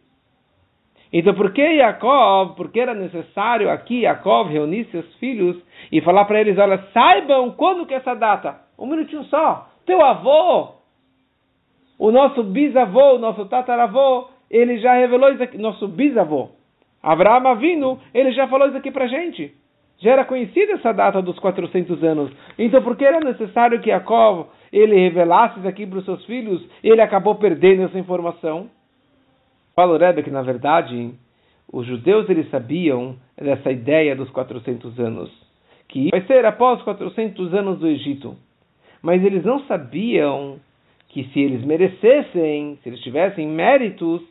Então, 1.14 1.36
por 1.36 1.54
que 1.54 1.62
Yaakov, 1.62 2.56
por 2.56 2.72
que 2.72 2.80
era 2.80 2.96
necessário 2.96 3.70
aqui 3.70 4.02
Yaakov 4.02 4.50
reunir 4.50 4.86
seus 4.86 5.06
filhos 5.18 5.56
e 5.92 6.02
falar 6.02 6.26
para 6.26 6.42
eles, 6.42 6.58
olha, 6.58 6.84
saibam 6.92 7.52
quando 7.52 7.86
que 7.86 7.94
é 7.94 7.98
essa 7.98 8.16
data? 8.16 8.60
Um 8.80 8.88
minutinho 8.88 9.24
só. 9.26 9.70
Teu 9.86 10.04
avô, 10.04 10.70
o 12.00 12.10
nosso 12.10 12.42
bisavô, 12.44 13.14
o 13.16 13.20
nosso 13.20 13.46
tataravô, 13.46 14.28
ele 14.50 14.80
já 14.80 14.96
revelou 14.96 15.30
isso 15.32 15.44
aqui, 15.44 15.58
nosso 15.58 15.88
bisavô. 15.88 16.50
Abraão 17.02 17.48
Avinu, 17.48 18.00
ele 18.12 18.32
já 18.32 18.48
falou 18.48 18.68
isso 18.68 18.78
aqui 18.78 18.90
para 18.90 19.06
gente. 19.08 19.54
Já 20.00 20.14
era 20.14 20.26
conhecida 20.26 20.74
essa 20.74 20.92
data 20.92 21.22
dos 21.22 21.38
400 21.38 22.04
anos. 22.04 22.32
Então, 22.58 22.82
por 22.82 22.96
que 22.96 23.06
era 23.06 23.20
necessário 23.20 23.80
que 23.82 23.92
Yaakov 23.92 24.48
ele 24.72 24.96
revelasse 24.96 25.60
isso 25.60 25.68
aqui 25.68 25.86
para 25.86 26.00
os 26.00 26.06
seus 26.06 26.26
filhos? 26.26 26.66
Ele 26.84 27.02
acabou 27.02 27.36
perdendo 27.36 27.84
essa 27.84 28.00
informação. 28.00 28.70
Fala 29.76 29.94
o 29.94 29.98
Rebbe 29.98 30.24
que, 30.24 30.30
na 30.30 30.44
verdade, 30.44 31.14
os 31.72 31.88
judeus 31.88 32.30
eles 32.30 32.50
sabiam 32.52 33.16
dessa 33.36 33.72
ideia 33.72 34.16
dos 34.16 34.30
400 34.30 35.00
anos, 35.00 35.32
que 35.90 36.10
vai 36.12 36.22
ser 36.28 36.46
após 36.46 36.82
400 36.84 37.54
anos 37.54 37.80
do 37.80 37.88
Egito. 37.88 38.36
Mas 39.02 39.24
eles 39.24 39.44
não 39.44 39.60
sabiam 39.66 40.60
que 41.10 41.24
se 41.26 41.40
eles 41.40 41.64
merecessem, 41.66 42.78
se 42.82 42.90
eles 42.90 43.00
tivessem 43.02 43.48
méritos, 43.48 44.22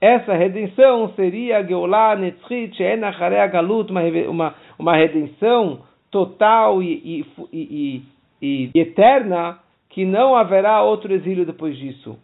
essa 0.00 0.34
redenção 0.34 1.12
seria 1.14 1.62
Geulah 1.64 2.16
Netzrit 2.16 2.78
Galut, 3.50 3.90
uma, 3.90 4.02
uma, 4.28 4.54
uma 4.78 4.96
redenção 4.96 5.80
total 6.10 6.82
e, 6.82 7.24
e, 7.52 7.52
e, 7.52 8.02
e 8.40 8.70
eterna, 8.74 9.58
que 9.88 10.04
não 10.04 10.36
haverá 10.36 10.82
outro 10.82 11.12
exílio 11.12 11.44
depois 11.44 11.76
disso. 11.76 12.16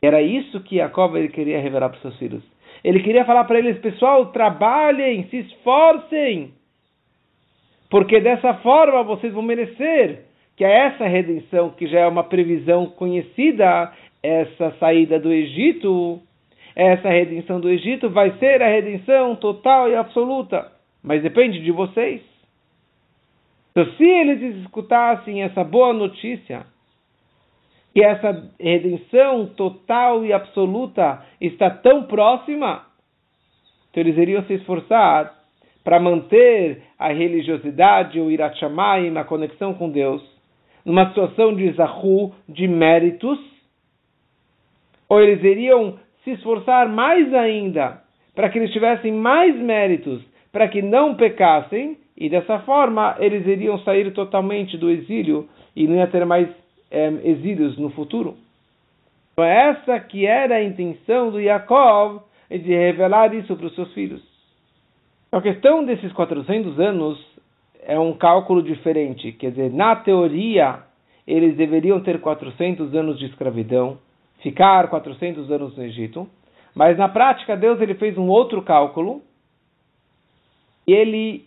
Era 0.00 0.20
isso 0.22 0.60
que 0.60 0.76
Jacob 0.76 1.16
ele 1.16 1.28
queria 1.28 1.60
revelar 1.60 1.88
para 1.88 1.96
os 1.96 2.02
seus 2.02 2.18
filhos. 2.18 2.42
Ele 2.84 3.02
queria 3.02 3.24
falar 3.24 3.44
para 3.44 3.58
eles, 3.58 3.78
pessoal, 3.78 4.26
trabalhem, 4.26 5.24
se 5.28 5.38
esforcem, 5.38 6.52
porque 7.90 8.20
dessa 8.20 8.54
forma 8.54 9.02
vocês 9.02 9.32
vão 9.32 9.42
merecer 9.42 10.24
que 10.56 10.64
é 10.64 10.86
essa 10.86 11.06
redenção, 11.06 11.70
que 11.70 11.86
já 11.86 12.00
é 12.00 12.06
uma 12.06 12.24
previsão 12.24 12.86
conhecida, 12.86 13.92
essa 14.22 14.70
saída 14.80 15.20
do 15.20 15.30
Egito, 15.30 16.20
essa 16.74 17.10
redenção 17.10 17.60
do 17.60 17.68
Egito 17.68 18.08
vai 18.08 18.32
ser 18.38 18.62
a 18.62 18.68
redenção 18.68 19.36
total 19.36 19.90
e 19.90 19.94
absoluta, 19.94 20.72
mas 21.02 21.22
depende 21.22 21.60
de 21.60 21.70
vocês. 21.70 22.22
Então, 23.70 23.84
se 23.96 24.04
eles 24.04 24.56
escutassem 24.62 25.42
essa 25.42 25.62
boa 25.62 25.92
notícia, 25.92 26.64
que 27.96 28.04
essa 28.04 28.52
redenção 28.60 29.46
total 29.56 30.22
e 30.22 30.30
absoluta 30.30 31.24
está 31.40 31.70
tão 31.70 32.02
próxima, 32.02 32.84
então 33.88 34.02
eles 34.02 34.18
iriam 34.18 34.44
se 34.44 34.52
esforçar 34.52 35.34
para 35.82 35.98
manter 35.98 36.82
a 36.98 37.08
religiosidade, 37.08 38.20
o 38.20 38.30
irat 38.30 38.54
shamayim, 38.58 39.16
a 39.16 39.24
conexão 39.24 39.72
com 39.72 39.88
Deus, 39.88 40.22
numa 40.84 41.08
situação 41.08 41.56
de 41.56 41.72
zahu, 41.72 42.34
de 42.46 42.68
méritos, 42.68 43.38
ou 45.08 45.18
eles 45.18 45.42
iriam 45.42 45.98
se 46.22 46.32
esforçar 46.32 46.90
mais 46.90 47.32
ainda 47.32 48.02
para 48.34 48.50
que 48.50 48.58
eles 48.58 48.72
tivessem 48.72 49.10
mais 49.10 49.56
méritos, 49.56 50.22
para 50.52 50.68
que 50.68 50.82
não 50.82 51.14
pecassem, 51.14 51.96
e 52.14 52.28
dessa 52.28 52.58
forma 52.58 53.16
eles 53.18 53.46
iriam 53.46 53.78
sair 53.78 54.12
totalmente 54.12 54.76
do 54.76 54.90
exílio 54.90 55.48
e 55.74 55.86
não 55.86 55.96
ia 55.96 56.06
ter 56.08 56.26
mais 56.26 56.46
exílios 56.90 57.76
no 57.78 57.90
futuro. 57.90 58.36
Então, 59.32 59.44
essa 59.44 60.00
que 60.00 60.26
era 60.26 60.56
a 60.56 60.64
intenção 60.64 61.30
do 61.30 61.40
Yaakov 61.40 62.22
de 62.50 62.74
revelar 62.74 63.34
isso 63.34 63.54
para 63.56 63.66
os 63.66 63.74
seus 63.74 63.92
filhos. 63.92 64.22
A 65.30 65.40
questão 65.40 65.84
desses 65.84 66.12
400 66.12 66.78
anos 66.78 67.18
é 67.82 67.98
um 67.98 68.14
cálculo 68.14 68.62
diferente. 68.62 69.32
Quer 69.32 69.50
dizer, 69.50 69.72
na 69.72 69.96
teoria, 69.96 70.80
eles 71.26 71.56
deveriam 71.56 72.00
ter 72.00 72.20
400 72.20 72.94
anos 72.94 73.18
de 73.18 73.26
escravidão, 73.26 73.98
ficar 74.42 74.88
400 74.88 75.50
anos 75.50 75.76
no 75.76 75.84
Egito. 75.84 76.28
Mas 76.74 76.96
na 76.96 77.08
prática, 77.08 77.56
Deus 77.56 77.80
ele 77.80 77.94
fez 77.94 78.16
um 78.16 78.28
outro 78.28 78.62
cálculo 78.62 79.22
e 80.86 80.92
ele 80.92 81.44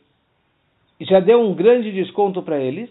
já 1.02 1.20
deu 1.20 1.42
um 1.42 1.54
grande 1.54 1.92
desconto 1.92 2.42
para 2.42 2.60
eles 2.60 2.90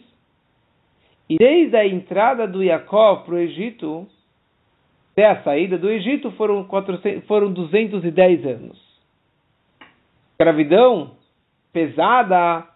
e 1.29 1.37
desde 1.37 1.77
a 1.77 1.87
entrada 1.87 2.47
do 2.47 2.65
Jacó 2.65 3.17
para 3.17 3.35
o 3.35 3.39
Egito, 3.39 4.07
até 5.13 5.27
a 5.27 5.43
saída 5.43 5.77
do 5.77 5.91
Egito, 5.91 6.31
foram, 6.33 6.65
400, 6.65 7.27
foram 7.27 7.53
210 7.53 8.47
anos. 8.47 8.79
A 9.81 9.85
escravidão 10.33 11.13
pesada 11.73 12.67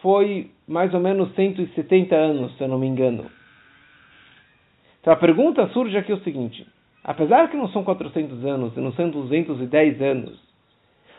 foi 0.00 0.50
mais 0.66 0.92
ou 0.92 1.00
menos 1.00 1.34
170 1.34 2.14
anos, 2.14 2.56
se 2.56 2.62
eu 2.62 2.68
não 2.68 2.78
me 2.78 2.86
engano. 2.86 3.30
Então 5.00 5.12
a 5.12 5.16
pergunta 5.16 5.66
surge 5.68 5.96
aqui 5.96 6.12
o 6.12 6.22
seguinte: 6.22 6.66
apesar 7.02 7.48
que 7.48 7.56
não 7.56 7.68
são 7.68 7.82
400 7.82 8.44
anos, 8.44 8.76
não 8.76 8.92
são 8.92 9.10
210 9.10 10.02
anos, 10.02 10.38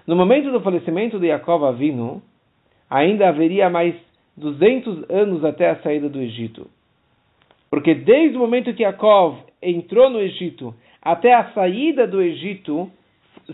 no 0.06 0.16
momento 0.16 0.52
do 0.52 0.62
falecimento 0.62 1.18
de 1.18 1.28
Jacob 1.28 1.64
Avino, 1.64 2.22
ainda 2.90 3.30
haveria 3.30 3.70
mais 3.70 3.96
200 4.36 5.10
anos 5.10 5.46
até 5.46 5.70
a 5.70 5.82
saída 5.82 6.10
do 6.10 6.20
Egito. 6.20 6.70
Porque 7.74 7.96
desde 7.96 8.38
o 8.38 8.40
momento 8.40 8.72
que 8.76 8.84
Jacob 8.84 9.38
entrou 9.60 10.08
no 10.08 10.20
Egito 10.20 10.76
até 11.02 11.34
a 11.34 11.54
saída 11.54 12.06
do 12.06 12.22
Egito, 12.22 12.88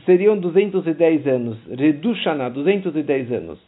seriam 0.06 0.38
210 0.38 1.26
anos. 1.26 1.58
Redushana, 1.66 2.50
210 2.50 3.32
anos. 3.32 3.60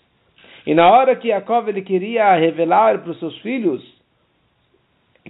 E 0.68 0.74
na 0.74 0.92
hora 0.92 1.16
que 1.16 1.30
Jacob 1.30 1.70
ele 1.70 1.82
queria 1.82 2.36
revelar 2.36 3.00
para 3.00 3.12
os 3.12 3.20
seus 3.20 3.38
filhos, 3.38 3.82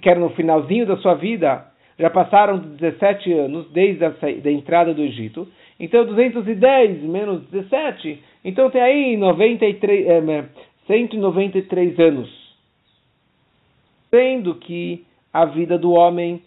que 0.02 0.10
era 0.10 0.20
no 0.20 0.32
finalzinho 0.32 0.88
da 0.88 0.98
sua 0.98 1.14
vida, 1.14 1.68
já 2.00 2.10
passaram 2.10 2.58
17 2.58 3.32
anos 3.32 3.70
desde 3.70 4.04
a 4.04 4.10
da 4.10 4.52
entrada 4.52 4.92
do 4.92 5.04
Egito. 5.04 5.48
Então 5.80 6.04
210 6.04 7.04
menos 7.04 7.48
17, 7.52 8.24
então 8.44 8.72
tem 8.72 8.82
aí 8.82 9.18
93, 9.18 10.08
é, 10.08 10.46
193 10.88 12.00
anos. 12.00 12.58
Sendo 14.10 14.56
que 14.56 15.06
a 15.34 15.46
vida 15.46 15.78
do 15.78 15.92
homem 15.92 16.42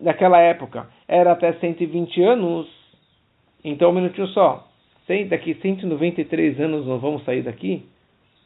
naquela 0.00 0.38
época 0.38 0.88
era 1.06 1.32
até 1.32 1.52
120 1.54 2.22
anos, 2.22 2.68
então 3.62 3.90
um 3.90 3.94
minutinho 3.94 4.28
só. 4.28 4.68
Daqui 5.28 5.54
193 5.54 6.58
anos 6.60 6.86
não 6.86 6.98
vamos 6.98 7.24
sair 7.24 7.42
daqui? 7.42 7.84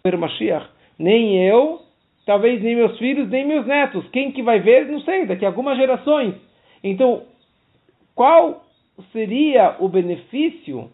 Mashiach. 0.04 0.68
Nem 0.98 1.46
eu, 1.46 1.82
talvez 2.26 2.62
nem 2.62 2.74
meus 2.74 2.98
filhos, 2.98 3.28
nem 3.28 3.46
meus 3.46 3.66
netos. 3.66 4.08
Quem 4.10 4.32
que 4.32 4.42
vai 4.42 4.58
ver? 4.58 4.86
Não 4.86 5.00
sei, 5.02 5.26
daqui 5.26 5.44
a 5.44 5.48
algumas 5.48 5.76
gerações. 5.76 6.34
Então, 6.82 7.22
qual 8.14 8.64
seria 9.12 9.76
o 9.78 9.88
benefício 9.88 10.90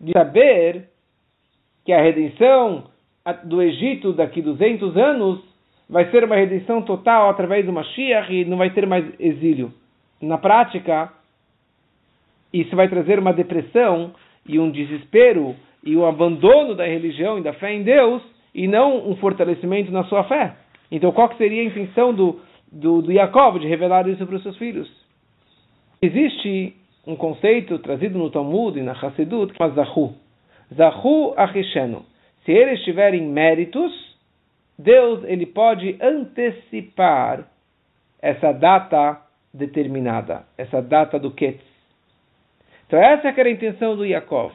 de 0.00 0.12
saber 0.12 0.88
que 1.84 1.92
a 1.92 2.02
redenção 2.02 2.84
do 3.44 3.62
Egito 3.62 4.12
daqui 4.12 4.42
200 4.42 4.96
anos 4.96 5.40
vai 5.88 6.10
ser 6.10 6.24
uma 6.24 6.36
redenção 6.36 6.82
total 6.82 7.30
através 7.30 7.64
do 7.64 7.72
Mashiach 7.72 8.32
e 8.32 8.44
não 8.44 8.56
vai 8.56 8.70
ter 8.70 8.86
mais 8.86 9.04
exílio? 9.18 9.72
Na 10.20 10.36
prática, 10.36 11.12
isso 12.52 12.74
vai 12.76 12.88
trazer 12.88 13.18
uma 13.18 13.32
depressão 13.32 14.12
e 14.46 14.58
um 14.58 14.70
desespero 14.70 15.54
e 15.82 15.96
um 15.96 16.06
abandono 16.06 16.74
da 16.74 16.84
religião 16.84 17.38
e 17.38 17.42
da 17.42 17.52
fé 17.54 17.72
em 17.72 17.82
Deus 17.82 18.22
e 18.54 18.66
não 18.66 19.08
um 19.08 19.16
fortalecimento 19.16 19.92
na 19.92 20.04
sua 20.04 20.24
fé. 20.24 20.54
Então, 20.90 21.12
qual 21.12 21.32
seria 21.36 21.62
a 21.62 21.66
intenção 21.66 22.14
do, 22.14 22.40
do, 22.72 23.02
do 23.02 23.12
Jacob 23.12 23.58
de 23.58 23.66
revelar 23.66 24.08
isso 24.08 24.26
para 24.26 24.36
os 24.36 24.42
seus 24.42 24.56
filhos? 24.56 24.90
Existe 26.00 26.74
um 27.06 27.16
conceito 27.16 27.78
trazido 27.78 28.18
no 28.18 28.30
Talmud 28.30 28.78
e 28.78 28.82
na 28.82 28.92
Hassidut, 28.92 29.52
que 29.52 29.62
é 29.62 29.68
Zahu. 29.70 30.14
Zahu 30.74 31.34
Achishenu. 31.36 32.04
Se 32.44 32.52
eles 32.52 32.82
tiverem 32.84 33.22
méritos, 33.22 33.92
Deus 34.78 35.24
ele 35.24 35.46
pode 35.46 35.96
antecipar 36.00 37.48
essa 38.22 38.52
data 38.52 39.20
determinada, 39.52 40.44
essa 40.56 40.80
data 40.80 41.18
do 41.18 41.32
Ketz. 41.32 41.62
Então 42.86 42.98
essa 42.98 43.28
era 43.28 43.48
a 43.48 43.52
intenção 43.52 43.96
do 43.96 44.06
Yaakov. 44.06 44.52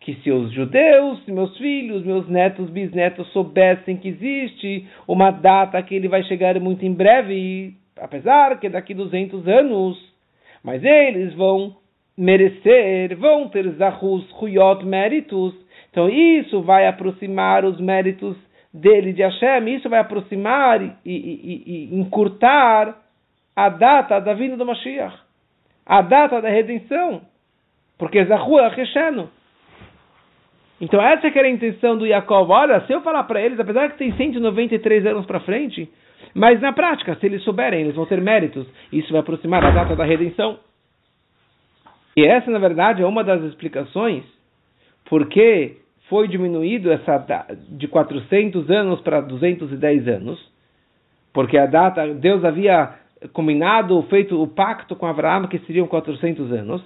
Que 0.00 0.14
se 0.22 0.30
os 0.30 0.50
judeus, 0.52 1.26
meus 1.26 1.58
filhos, 1.58 2.04
meus 2.04 2.26
netos, 2.26 2.70
bisnetos 2.70 3.30
soubessem 3.32 3.98
que 3.98 4.08
existe 4.08 4.88
uma 5.06 5.30
data 5.30 5.82
que 5.82 5.94
ele 5.94 6.08
vai 6.08 6.22
chegar 6.22 6.58
muito 6.58 6.86
em 6.86 6.94
breve, 6.94 7.74
apesar 7.98 8.58
que 8.58 8.68
daqui 8.68 8.94
200 8.94 9.46
anos, 9.46 9.98
mas 10.64 10.82
eles 10.82 11.34
vão 11.34 11.76
merecer, 12.16 13.14
vão 13.18 13.48
ter 13.48 13.68
zahus, 13.72 14.24
huyot, 14.40 14.86
méritos. 14.86 15.54
Então 15.90 16.08
isso 16.08 16.62
vai 16.62 16.86
aproximar 16.86 17.64
os 17.64 17.78
méritos 17.78 18.36
dele 18.72 19.12
de 19.12 19.22
Hashem, 19.22 19.74
isso 19.74 19.88
vai 19.88 20.00
aproximar 20.00 20.80
e, 20.82 20.92
e, 21.04 21.62
e, 21.66 21.98
encurtar 21.98 22.96
a 23.54 23.68
data 23.68 24.20
da 24.20 24.32
vinda 24.34 24.56
do 24.56 24.64
Mashiach, 24.64 25.16
a 25.84 26.02
data 26.02 26.40
da 26.40 26.48
redenção. 26.48 27.22
Porque 27.98 28.24
Zahu 28.24 28.58
é 28.58 28.68
Resheno. 28.68 29.30
Então 30.80 31.02
essa 31.02 31.26
era 31.26 31.46
a 31.46 31.50
intenção 31.50 31.98
do 31.98 32.06
Yaakov. 32.06 32.50
Olha, 32.50 32.80
se 32.86 32.92
eu 32.92 33.02
falar 33.02 33.24
para 33.24 33.42
eles, 33.42 33.60
apesar 33.60 33.90
que 33.90 33.98
tem 33.98 34.16
193 34.16 35.04
anos 35.04 35.26
para 35.26 35.40
frente, 35.40 35.90
mas 36.34 36.60
na 36.60 36.72
prática, 36.72 37.14
se 37.16 37.26
eles 37.26 37.42
souberem, 37.42 37.82
eles 37.82 37.94
vão 37.94 38.06
ter 38.06 38.20
méritos. 38.20 38.66
Isso 38.90 39.12
vai 39.12 39.20
aproximar 39.20 39.62
a 39.62 39.70
data 39.70 39.94
da 39.94 40.04
redenção. 40.04 40.58
E 42.16 42.24
essa, 42.24 42.50
na 42.50 42.58
verdade, 42.58 43.02
é 43.02 43.06
uma 43.06 43.22
das 43.22 43.42
explicações 43.42 44.24
porque 45.10 45.76
foi 46.10 46.28
diminuído 46.28 46.92
essa 46.92 47.24
de 47.70 47.88
400 47.88 48.68
anos 48.68 49.00
para 49.00 49.22
210 49.22 50.08
anos. 50.08 50.38
Porque 51.32 51.56
a 51.56 51.64
data, 51.64 52.06
Deus 52.12 52.44
havia 52.44 52.94
combinado, 53.32 54.02
feito 54.10 54.42
o 54.42 54.46
pacto 54.46 54.94
com 54.94 55.06
Abraão 55.06 55.46
que 55.46 55.58
seriam 55.60 55.86
400 55.86 56.52
anos 56.52 56.82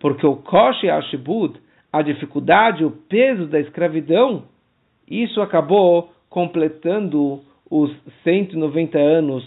porque 0.00 0.26
o 0.26 0.36
Kosh 0.36 0.82
e 0.82 0.90
Ashibud, 0.90 1.58
a 1.92 2.02
dificuldade, 2.02 2.84
o 2.84 2.90
peso 2.90 3.46
da 3.46 3.58
escravidão, 3.60 4.44
isso 5.08 5.40
acabou 5.40 6.12
completando 6.28 7.40
os 7.70 7.90
190 8.22 8.98
anos 8.98 9.44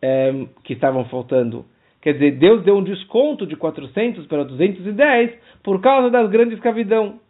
é, 0.00 0.46
que 0.64 0.72
estavam 0.72 1.04
faltando. 1.06 1.64
Quer 2.00 2.14
dizer, 2.14 2.32
Deus 2.32 2.64
deu 2.64 2.76
um 2.76 2.82
desconto 2.82 3.46
de 3.46 3.54
400 3.54 4.26
para 4.26 4.44
210 4.44 5.32
por 5.62 5.80
causa 5.80 6.10
da 6.10 6.26
grande 6.26 6.54
escravidão. 6.54 7.20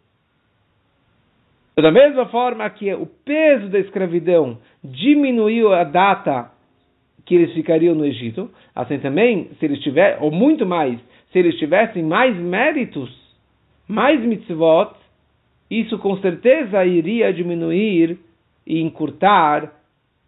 Da 1.75 1.91
mesma 1.91 2.27
forma 2.27 2.69
que 2.69 2.93
o 2.93 3.05
peso 3.05 3.67
da 3.69 3.79
escravidão 3.79 4.59
diminuiu 4.83 5.73
a 5.73 5.83
data 5.83 6.51
que 7.25 7.35
eles 7.35 7.53
ficariam 7.53 7.95
no 7.95 8.05
Egito, 8.05 8.51
assim 8.75 8.99
também, 8.99 9.49
se 9.59 9.65
eles 9.65 9.79
tiverem, 9.79 10.21
ou 10.21 10.29
muito 10.29 10.65
mais, 10.65 10.99
se 11.31 11.39
eles 11.39 11.57
tivessem 11.57 12.03
mais 12.03 12.35
méritos, 12.37 13.09
mais 13.87 14.21
mitzvot, 14.21 14.93
isso 15.69 15.97
com 15.97 16.17
certeza 16.17 16.85
iria 16.85 17.33
diminuir 17.33 18.19
e 18.67 18.79
encurtar 18.79 19.73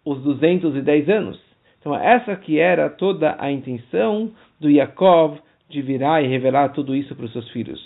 os 0.04 0.22
210 0.24 1.10
anos. 1.10 1.40
Então 1.80 1.96
essa 1.96 2.36
que 2.36 2.58
era 2.58 2.90
toda 2.90 3.36
a 3.38 3.52
intenção 3.52 4.32
do 4.60 4.70
Yaakov 4.70 5.38
de 5.70 5.82
virar 5.82 6.24
e 6.24 6.28
revelar 6.28 6.70
tudo 6.70 6.96
isso 6.96 7.16
para 7.16 7.26
os 7.26 7.32
seus 7.32 7.50
filhos. 7.52 7.80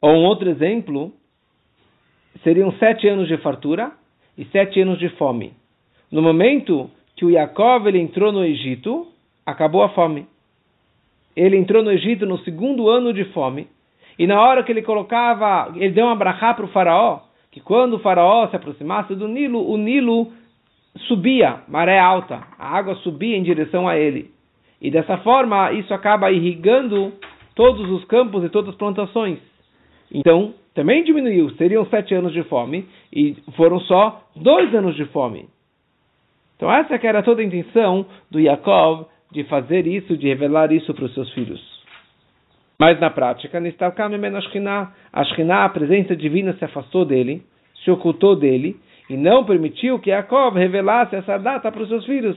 Ou 0.00 0.12
um 0.12 0.24
outro 0.24 0.48
exemplo, 0.48 1.12
seriam 2.42 2.72
sete 2.72 3.08
anos 3.08 3.28
de 3.28 3.36
fartura 3.38 3.92
e 4.36 4.44
sete 4.46 4.80
anos 4.80 4.98
de 4.98 5.08
fome. 5.10 5.52
No 6.10 6.22
momento 6.22 6.90
que 7.16 7.24
o 7.24 7.30
Yaakov 7.30 7.86
ele 7.86 7.98
entrou 7.98 8.32
no 8.32 8.44
Egito, 8.44 9.08
acabou 9.44 9.82
a 9.82 9.90
fome 9.90 10.26
ele 11.38 11.56
entrou 11.56 11.84
no 11.84 11.92
Egito 11.92 12.26
no 12.26 12.38
segundo 12.38 12.88
ano 12.88 13.12
de 13.12 13.24
fome, 13.26 13.68
e 14.18 14.26
na 14.26 14.42
hora 14.42 14.64
que 14.64 14.72
ele 14.72 14.82
colocava, 14.82 15.72
ele 15.76 15.90
deu 15.90 16.06
uma 16.06 16.16
brachá 16.16 16.52
para 16.52 16.64
o 16.64 16.68
faraó, 16.68 17.20
que 17.52 17.60
quando 17.60 17.94
o 17.94 17.98
faraó 18.00 18.48
se 18.48 18.56
aproximasse 18.56 19.14
do 19.14 19.28
Nilo, 19.28 19.70
o 19.70 19.76
Nilo 19.76 20.32
subia, 21.06 21.60
maré 21.68 21.98
alta, 21.98 22.42
a 22.58 22.76
água 22.76 22.96
subia 22.96 23.36
em 23.36 23.42
direção 23.44 23.86
a 23.86 23.96
ele. 23.96 24.32
E 24.82 24.90
dessa 24.90 25.18
forma, 25.18 25.72
isso 25.72 25.94
acaba 25.94 26.32
irrigando 26.32 27.12
todos 27.54 27.88
os 27.88 28.04
campos 28.06 28.42
e 28.42 28.48
todas 28.48 28.70
as 28.70 28.76
plantações. 28.76 29.38
Então, 30.12 30.54
também 30.78 31.02
diminuiu, 31.02 31.50
seriam 31.56 31.84
sete 31.86 32.14
anos 32.14 32.32
de 32.32 32.44
fome, 32.44 32.88
e 33.12 33.34
foram 33.56 33.80
só 33.80 34.22
dois 34.36 34.72
anos 34.72 34.94
de 34.94 35.04
fome. 35.06 35.48
Então 36.54 36.72
essa 36.72 36.96
que 36.96 37.04
era 37.04 37.20
toda 37.20 37.42
a 37.42 37.44
intenção 37.44 38.06
do 38.30 38.38
Yaakov 38.38 39.06
de 39.32 39.42
fazer 39.42 39.88
isso, 39.88 40.16
de 40.16 40.28
revelar 40.28 40.70
isso 40.70 40.94
para 40.94 41.06
os 41.06 41.12
seus 41.14 41.32
filhos. 41.32 41.60
Mas 42.78 43.00
na 43.00 43.10
prática, 43.10 43.58
a 43.58 45.24
Shekhinah, 45.24 45.64
a 45.64 45.68
presença 45.68 46.14
divina, 46.14 46.52
se 46.52 46.64
afastou 46.64 47.04
dele, 47.04 47.42
se 47.82 47.90
ocultou 47.90 48.36
dele, 48.36 48.76
e 49.10 49.16
não 49.16 49.44
permitiu 49.44 49.98
que 49.98 50.10
Jacob 50.10 50.54
revelasse 50.54 51.16
essa 51.16 51.38
data 51.38 51.72
para 51.72 51.82
os 51.82 51.88
seus 51.88 52.06
filhos. 52.06 52.36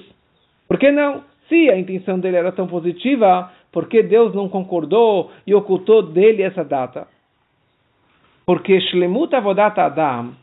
Por 0.67 0.79
que 0.79 0.89
não? 0.89 1.23
Se 1.47 1.69
a 1.69 1.77
intenção 1.77 2.19
dele 2.19 2.37
era 2.37 2.51
tão 2.51 2.65
positiva, 2.65 3.51
por 3.71 3.87
que 3.87 4.01
Deus 4.01 4.33
não 4.33 4.49
concordou 4.49 5.29
e 5.45 5.53
ocultou 5.53 6.01
dele 6.01 6.41
essa 6.41 6.63
data? 6.63 7.07
Porque 8.45 8.79
Shlemut 8.81 9.35
Avodat 9.35 9.79
Adam, 9.79 10.33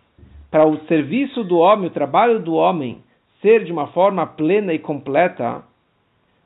para 0.51 0.67
o 0.67 0.79
serviço 0.87 1.45
do 1.45 1.59
homem, 1.59 1.89
o 1.89 1.93
trabalho 1.93 2.39
do 2.41 2.55
homem, 2.55 3.03
ser 3.43 3.65
de 3.65 3.73
uma 3.73 3.89
forma 3.89 4.27
plena 4.27 4.73
e 4.73 4.79
completa, 4.79 5.63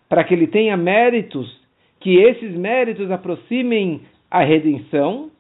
para 0.09 0.25
que 0.25 0.35
ele 0.35 0.47
tenha 0.47 0.77
méritos, 0.77 1.61
que 2.01 2.19
esses 2.19 2.55
méritos 2.57 3.11
aproximem 3.11 4.03
a 4.31 4.43
redenção, 4.43 5.31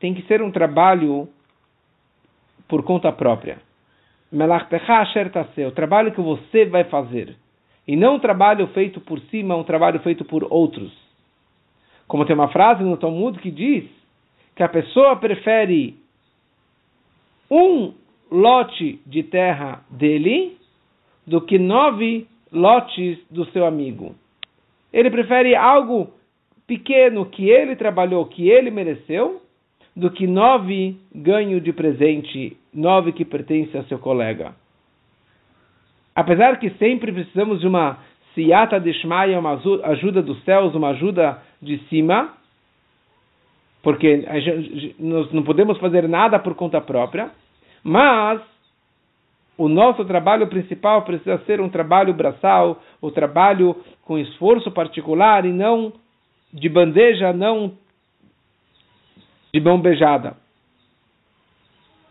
tem 0.00 0.14
que 0.14 0.22
ser 0.22 0.42
um 0.42 0.50
trabalho 0.50 1.28
por 2.66 2.82
conta 2.82 3.12
própria. 3.12 3.58
o 5.66 5.72
trabalho 5.72 6.12
que 6.12 6.20
você 6.20 6.64
vai 6.64 6.84
fazer. 6.84 7.36
E 7.86 7.96
não 7.96 8.14
um 8.14 8.20
trabalho 8.20 8.66
feito 8.68 9.00
por 9.00 9.20
cima, 9.22 9.54
um 9.54 9.64
trabalho 9.64 10.00
feito 10.00 10.24
por 10.24 10.46
outros. 10.50 10.90
Como 12.08 12.24
tem 12.24 12.34
uma 12.34 12.48
frase 12.48 12.82
no 12.82 12.96
Talmud 12.96 13.38
que 13.38 13.50
diz 13.50 14.01
que 14.54 14.62
a 14.62 14.68
pessoa 14.68 15.16
prefere 15.16 15.96
um 17.50 17.92
lote 18.30 19.00
de 19.06 19.22
terra 19.22 19.82
dele 19.90 20.56
do 21.26 21.40
que 21.40 21.58
nove 21.58 22.26
lotes 22.50 23.18
do 23.30 23.44
seu 23.46 23.66
amigo. 23.66 24.14
Ele 24.92 25.10
prefere 25.10 25.54
algo 25.54 26.12
pequeno 26.66 27.26
que 27.26 27.48
ele 27.48 27.76
trabalhou, 27.76 28.26
que 28.26 28.48
ele 28.48 28.70
mereceu, 28.70 29.42
do 29.94 30.10
que 30.10 30.26
nove 30.26 30.96
ganho 31.14 31.60
de 31.60 31.72
presente, 31.72 32.56
nove 32.72 33.12
que 33.12 33.24
pertence 33.24 33.76
a 33.76 33.84
seu 33.84 33.98
colega. 33.98 34.54
Apesar 36.14 36.58
que 36.58 36.70
sempre 36.70 37.12
precisamos 37.12 37.60
de 37.60 37.66
uma 37.66 37.98
siata 38.34 38.78
de 38.80 38.92
Shmaya, 38.94 39.38
uma 39.38 39.60
ajuda 39.84 40.22
dos 40.22 40.42
céus, 40.44 40.74
uma 40.74 40.90
ajuda 40.90 41.42
de 41.60 41.78
cima, 41.88 42.34
porque 43.82 44.24
nós 44.98 45.32
não 45.32 45.42
podemos 45.42 45.78
fazer 45.78 46.08
nada 46.08 46.38
por 46.38 46.54
conta 46.54 46.80
própria, 46.80 47.30
mas 47.82 48.40
o 49.58 49.68
nosso 49.68 50.04
trabalho 50.04 50.46
principal 50.46 51.02
precisa 51.02 51.38
ser 51.44 51.60
um 51.60 51.68
trabalho 51.68 52.14
braçal, 52.14 52.80
o 53.00 53.08
um 53.08 53.10
trabalho 53.10 53.76
com 54.04 54.18
esforço 54.18 54.70
particular 54.70 55.44
e 55.44 55.52
não 55.52 55.92
de 56.52 56.68
bandeja, 56.68 57.32
não 57.32 57.72
de 59.52 59.60
mão 59.60 59.80
beijada. 59.80 60.36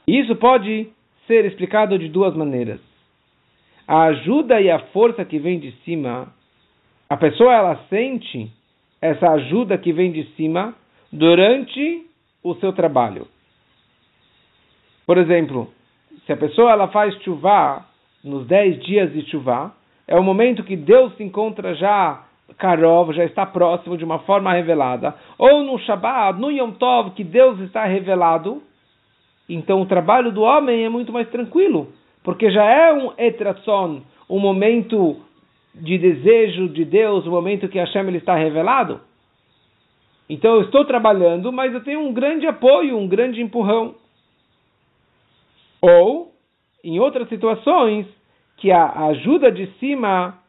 Isso 0.07 0.35
pode 0.35 0.89
ser 1.25 1.45
explicado 1.45 1.97
de 1.97 2.09
duas 2.09 2.35
maneiras. 2.35 2.81
A 3.87 4.03
ajuda 4.03 4.59
e 4.59 4.69
a 4.69 4.79
força 4.87 5.23
que 5.23 5.39
vem 5.39 5.59
de 5.59 5.71
cima, 5.83 6.33
a 7.09 7.17
pessoa 7.17 7.53
ela 7.53 7.85
sente 7.89 8.51
essa 9.01 9.31
ajuda 9.31 9.77
que 9.77 9.91
vem 9.91 10.11
de 10.11 10.23
cima 10.35 10.75
durante 11.11 12.05
o 12.43 12.55
seu 12.55 12.73
trabalho. 12.73 13.27
Por 15.05 15.17
exemplo, 15.17 15.71
se 16.25 16.31
a 16.31 16.37
pessoa 16.37 16.71
ela 16.71 16.87
faz 16.87 17.13
chuva 17.23 17.85
nos 18.23 18.47
10 18.47 18.83
dias 18.83 19.11
de 19.11 19.29
chuva, 19.29 19.73
é 20.07 20.15
o 20.15 20.23
momento 20.23 20.63
que 20.63 20.75
Deus 20.75 21.15
se 21.15 21.23
encontra 21.23 21.73
já 21.75 22.23
Karov, 22.57 23.13
já 23.13 23.23
está 23.23 23.45
próximo 23.45 23.97
de 23.97 24.03
uma 24.03 24.19
forma 24.19 24.53
revelada, 24.53 25.15
ou 25.37 25.63
no 25.63 25.79
Shabbat, 25.79 26.39
no 26.39 26.51
Yom 26.51 26.71
Tov, 26.71 27.11
que 27.11 27.23
Deus 27.23 27.59
está 27.61 27.85
revelado, 27.85 28.61
então 29.49 29.81
o 29.81 29.85
trabalho 29.85 30.31
do 30.31 30.41
homem 30.41 30.85
é 30.85 30.89
muito 30.89 31.11
mais 31.11 31.29
tranquilo, 31.29 31.87
porque 32.23 32.51
já 32.51 32.63
é 32.63 32.93
um 32.93 33.13
etratson, 33.17 34.01
um 34.29 34.39
momento 34.39 35.17
de 35.73 35.97
desejo 35.97 36.69
de 36.69 36.85
Deus, 36.85 37.25
um 37.25 37.31
momento 37.31 37.67
que 37.67 37.79
Hashem 37.79 38.07
ele 38.07 38.17
está 38.17 38.35
revelado. 38.35 38.99
Então 40.31 40.55
eu 40.55 40.61
estou 40.61 40.85
trabalhando, 40.85 41.51
mas 41.51 41.73
eu 41.73 41.83
tenho 41.83 41.99
um 41.99 42.13
grande 42.13 42.47
apoio, 42.47 42.97
um 42.97 43.05
grande 43.05 43.41
empurrão. 43.41 43.95
Ou, 45.81 46.31
em 46.85 47.01
outras 47.01 47.27
situações, 47.27 48.07
que 48.55 48.71
a 48.71 49.07
ajuda 49.07 49.51
de 49.51 49.67
cima 49.73 50.39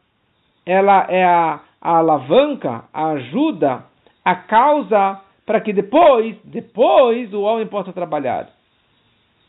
ela 0.65 1.05
é 1.09 1.25
a, 1.25 1.59
a 1.81 1.97
alavanca, 1.97 2.85
a 2.93 3.07
ajuda, 3.07 3.83
a 4.23 4.35
causa 4.35 5.19
para 5.45 5.59
que 5.59 5.73
depois, 5.73 6.37
depois 6.45 7.33
o 7.33 7.41
homem 7.41 7.67
possa 7.67 7.91
trabalhar. 7.91 8.47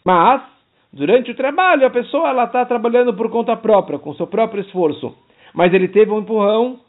Mas 0.05 0.43
durante 0.93 1.31
o 1.31 1.37
trabalho 1.37 1.87
a 1.87 1.91
pessoa 1.91 2.31
ela 2.31 2.47
está 2.47 2.67
trabalhando 2.67 3.15
por 3.15 3.31
conta 3.31 3.57
própria, 3.57 4.01
com 4.01 4.13
seu 4.15 4.27
próprio 4.27 4.63
esforço, 4.63 5.17
mas 5.55 5.73
ele 5.73 5.87
teve 5.87 6.11
um 6.11 6.19
empurrão 6.19 6.81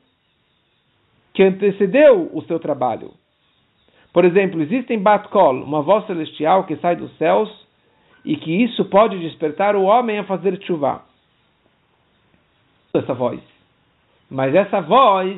que 1.32 1.44
antecedeu 1.44 2.32
o 2.34 2.42
seu 2.42 2.60
trabalho. 2.60 3.12
Por 4.16 4.24
exemplo, 4.24 4.62
existe 4.62 4.94
em 4.94 4.98
Batkol 4.98 5.62
uma 5.62 5.82
voz 5.82 6.06
celestial 6.08 6.64
que 6.64 6.78
sai 6.78 6.96
dos 6.96 7.12
céus 7.18 7.50
e 8.24 8.38
que 8.38 8.64
isso 8.64 8.86
pode 8.86 9.20
despertar 9.20 9.76
o 9.76 9.84
homem 9.84 10.18
a 10.18 10.24
fazer 10.24 10.58
chuva. 10.64 11.02
Essa 12.94 13.14
voz. 13.14 13.42
Mas 14.32 14.56
essa 14.56 14.80
voz 14.80 15.38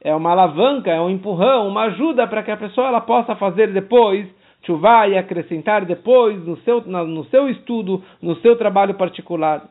é 0.00 0.14
uma 0.14 0.30
alavanca, 0.30 0.90
é 0.90 0.98
um 0.98 1.10
empurrão, 1.10 1.68
uma 1.68 1.82
ajuda 1.82 2.26
para 2.26 2.42
que 2.42 2.50
a 2.50 2.56
pessoa 2.56 2.88
ela 2.88 3.02
possa 3.02 3.36
fazer 3.36 3.70
depois 3.74 4.26
chuva 4.64 5.06
e 5.06 5.18
acrescentar 5.18 5.84
depois 5.84 6.42
no 6.46 6.56
seu, 6.62 6.80
no 6.80 7.26
seu 7.26 7.46
estudo, 7.50 8.02
no 8.22 8.36
seu 8.36 8.56
trabalho 8.56 8.94
particular. 8.94 9.68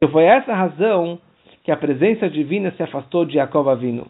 E 0.00 0.06
foi 0.06 0.22
essa 0.22 0.54
razão 0.54 1.18
que 1.64 1.72
a 1.72 1.76
presença 1.76 2.30
divina 2.30 2.70
se 2.76 2.82
afastou 2.84 3.24
de 3.24 3.34
Jacob 3.34 3.68
Avinu. 3.68 4.06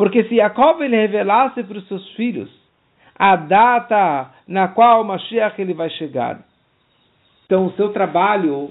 Porque 0.00 0.24
se 0.24 0.36
Jacob 0.36 0.80
ele 0.80 0.96
revelasse 0.96 1.62
para 1.62 1.76
os 1.76 1.86
seus 1.86 2.12
filhos 2.12 2.48
a 3.14 3.36
data 3.36 4.30
na 4.48 4.68
qual 4.68 5.02
o 5.02 5.04
Mashiach 5.04 5.60
ele 5.60 5.74
vai 5.74 5.90
chegar. 5.90 6.42
Então 7.44 7.66
o 7.66 7.72
seu 7.72 7.92
trabalho, 7.92 8.70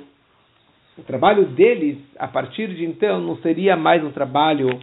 o 0.98 1.04
trabalho 1.04 1.46
deles, 1.50 2.00
a 2.18 2.28
partir 2.28 2.74
de 2.74 2.84
então, 2.84 3.22
não 3.22 3.38
seria 3.44 3.78
mais 3.78 4.04
um 4.04 4.10
trabalho 4.10 4.80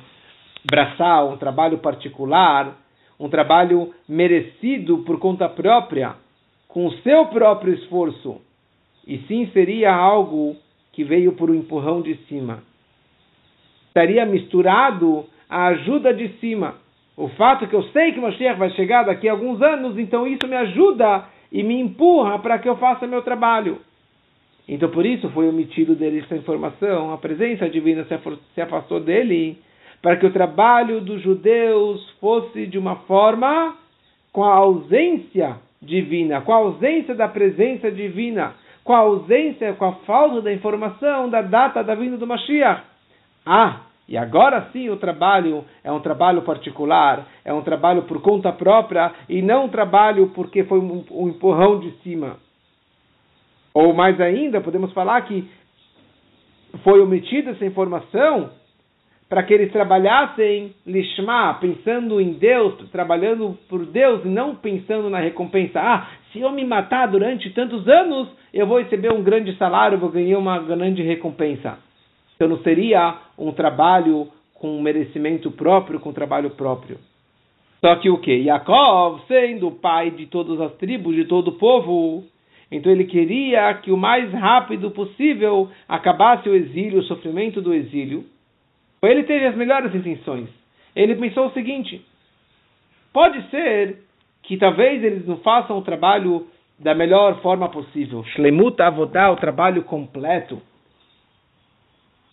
braçal, 0.65 1.33
um 1.33 1.37
trabalho 1.37 1.79
particular, 1.79 2.77
um 3.19 3.29
trabalho 3.29 3.93
merecido 4.09 4.99
por 4.99 5.19
conta 5.19 5.49
própria, 5.49 6.15
com 6.69 6.87
o 6.87 6.93
seu 6.99 7.27
próprio 7.27 7.75
esforço, 7.75 8.41
e 9.05 9.19
sim 9.27 9.51
seria 9.53 9.93
algo 9.93 10.55
que 10.93 11.03
veio 11.03 11.33
por 11.33 11.51
um 11.51 11.57
empurrão 11.57 12.03
de 12.03 12.15
cima. 12.29 12.63
Estaria 13.89 14.25
misturado 14.25 15.27
a 15.49 15.67
ajuda 15.69 16.13
de 16.13 16.29
cima 16.39 16.75
o 17.17 17.29
fato 17.29 17.67
que 17.67 17.75
eu 17.75 17.83
sei 17.85 18.13
que 18.13 18.21
Mashiach 18.21 18.59
vai 18.59 18.71
chegar 18.73 19.05
daqui 19.05 19.27
a 19.27 19.33
alguns 19.33 19.63
anos, 19.63 19.99
então 19.99 20.27
isso 20.27 20.47
me 20.47 20.55
ajuda 20.55 21.25
e 21.51 21.63
me 21.63 21.81
empurra 21.81 22.39
para 22.39 22.59
que 22.59 22.69
eu 22.69 22.77
faça 22.77 23.07
meu 23.07 23.23
trabalho. 23.23 23.79
Então 24.69 24.91
por 24.91 25.07
isso 25.07 25.31
foi 25.31 25.49
omitido 25.49 25.95
dele 25.95 26.21
essa 26.21 26.37
informação, 26.37 27.15
a 27.15 27.19
presença 27.19 27.71
divina 27.71 28.07
se 28.55 28.61
afastou 28.61 29.01
dele, 29.01 29.57
para 30.03 30.17
que 30.17 30.27
o 30.27 30.33
trabalho 30.33 31.01
dos 31.01 31.23
judeus 31.23 32.11
fosse 32.21 32.67
de 32.67 32.77
uma 32.77 32.97
forma 33.07 33.75
com 34.31 34.45
a 34.45 34.55
ausência 34.55 35.57
divina, 35.81 36.43
com 36.43 36.53
a 36.53 36.57
ausência 36.57 37.15
da 37.15 37.29
presença 37.29 37.91
divina, 37.91 38.55
com 38.85 38.93
a 38.93 38.99
ausência, 38.99 39.73
com 39.73 39.87
a 39.87 39.93
falta 40.05 40.43
da 40.43 40.53
informação 40.53 41.31
da 41.31 41.41
data 41.41 41.83
da 41.83 41.95
vinda 41.95 42.19
do 42.19 42.27
Mashiach. 42.27 42.83
Ah, 43.47 43.81
e 44.09 44.17
agora 44.17 44.69
sim 44.73 44.89
o 44.89 44.97
trabalho 44.97 45.65
é 45.83 45.91
um 45.91 46.01
trabalho 46.01 46.43
particular, 46.43 47.27
é 47.45 47.53
um 47.53 47.63
trabalho 47.63 48.03
por 48.03 48.23
conta 48.23 48.53
própria 48.53 49.13
e 49.29 49.43
não 49.43 49.65
um 49.65 49.69
trabalho 49.69 50.29
porque 50.29 50.63
foi 50.65 50.79
um, 50.79 51.05
um 51.11 51.29
empurrão 51.29 51.81
de 51.81 51.91
cima. 52.03 52.37
Ou 53.75 53.93
mais 53.93 54.21
ainda, 54.21 54.61
podemos 54.61 54.93
falar 54.93 55.21
que 55.23 55.49
foi 56.85 57.01
omitida 57.01 57.51
essa 57.51 57.65
informação 57.65 58.51
para 59.29 59.43
que 59.43 59.53
eles 59.53 59.73
trabalhassem 59.73 60.73
lishma, 60.87 61.55
pensando 61.61 62.21
em 62.21 62.35
Deus, 62.35 62.75
trabalhando 62.91 63.59
por 63.69 63.85
Deus 63.85 64.25
e 64.25 64.29
não 64.29 64.55
pensando 64.55 65.11
na 65.11 65.19
recompensa. 65.19 65.81
Ah, 65.81 66.09
se 66.33 66.41
eu 66.41 66.51
me 66.53 66.65
matar 66.65 67.09
durante 67.09 67.51
tantos 67.51 67.89
anos, 67.89 68.29
eu 68.55 68.69
vou 68.69 68.79
receber 68.79 69.13
um 69.13 69.23
grande 69.23 69.57
salário, 69.57 69.99
vou 69.99 70.11
ganhar 70.11 70.39
uma 70.39 70.61
grande 70.61 71.03
recompensa. 71.03 71.86
Então 72.37 72.49
não 72.49 72.59
seria 72.63 73.19
um 73.39 73.51
trabalho 73.51 74.29
com 74.55 74.81
merecimento 74.81 75.51
próprio, 75.51 75.99
com 75.99 76.13
trabalho 76.13 76.51
próprio. 76.51 76.99
Só 77.81 77.97
que 77.97 78.09
o 78.09 78.19
que? 78.19 78.35
Yaakov, 78.35 79.23
sendo 79.27 79.71
pai 79.71 80.11
de 80.11 80.27
todas 80.27 80.61
as 80.61 80.73
tribos, 80.77 81.15
de 81.15 81.25
todo 81.25 81.49
o 81.49 81.59
povo, 81.59 82.25
então 82.71 82.91
ele 82.91 83.05
queria 83.05 83.73
que 83.75 83.93
o 83.93 83.97
mais 83.97 84.33
rápido 84.33 84.91
possível 84.91 85.71
acabasse 85.89 86.49
o 86.49 86.55
exílio, 86.55 87.01
o 87.01 87.05
sofrimento 87.05 87.61
do 87.61 87.73
exílio. 87.73 88.25
Ele 89.03 89.23
teve 89.23 89.47
as 89.47 89.55
melhores 89.55 89.95
intenções. 89.95 90.49
Ele 90.95 91.15
pensou 91.15 91.47
o 91.47 91.53
seguinte: 91.53 92.05
pode 93.13 93.41
ser 93.51 93.99
que 94.43 94.57
talvez 94.57 95.03
eles 95.05 95.27
não 95.27 95.37
façam 95.39 95.79
o 95.79 95.83
trabalho 95.83 96.49
da 96.79 96.95
melhor 96.95 97.41
forma 97.41 97.69
possível. 97.69 98.25
Shlemut 98.25 98.81
Avodá, 98.83 99.31
o 99.31 99.37
trabalho 99.37 99.83
completo. 99.85 100.61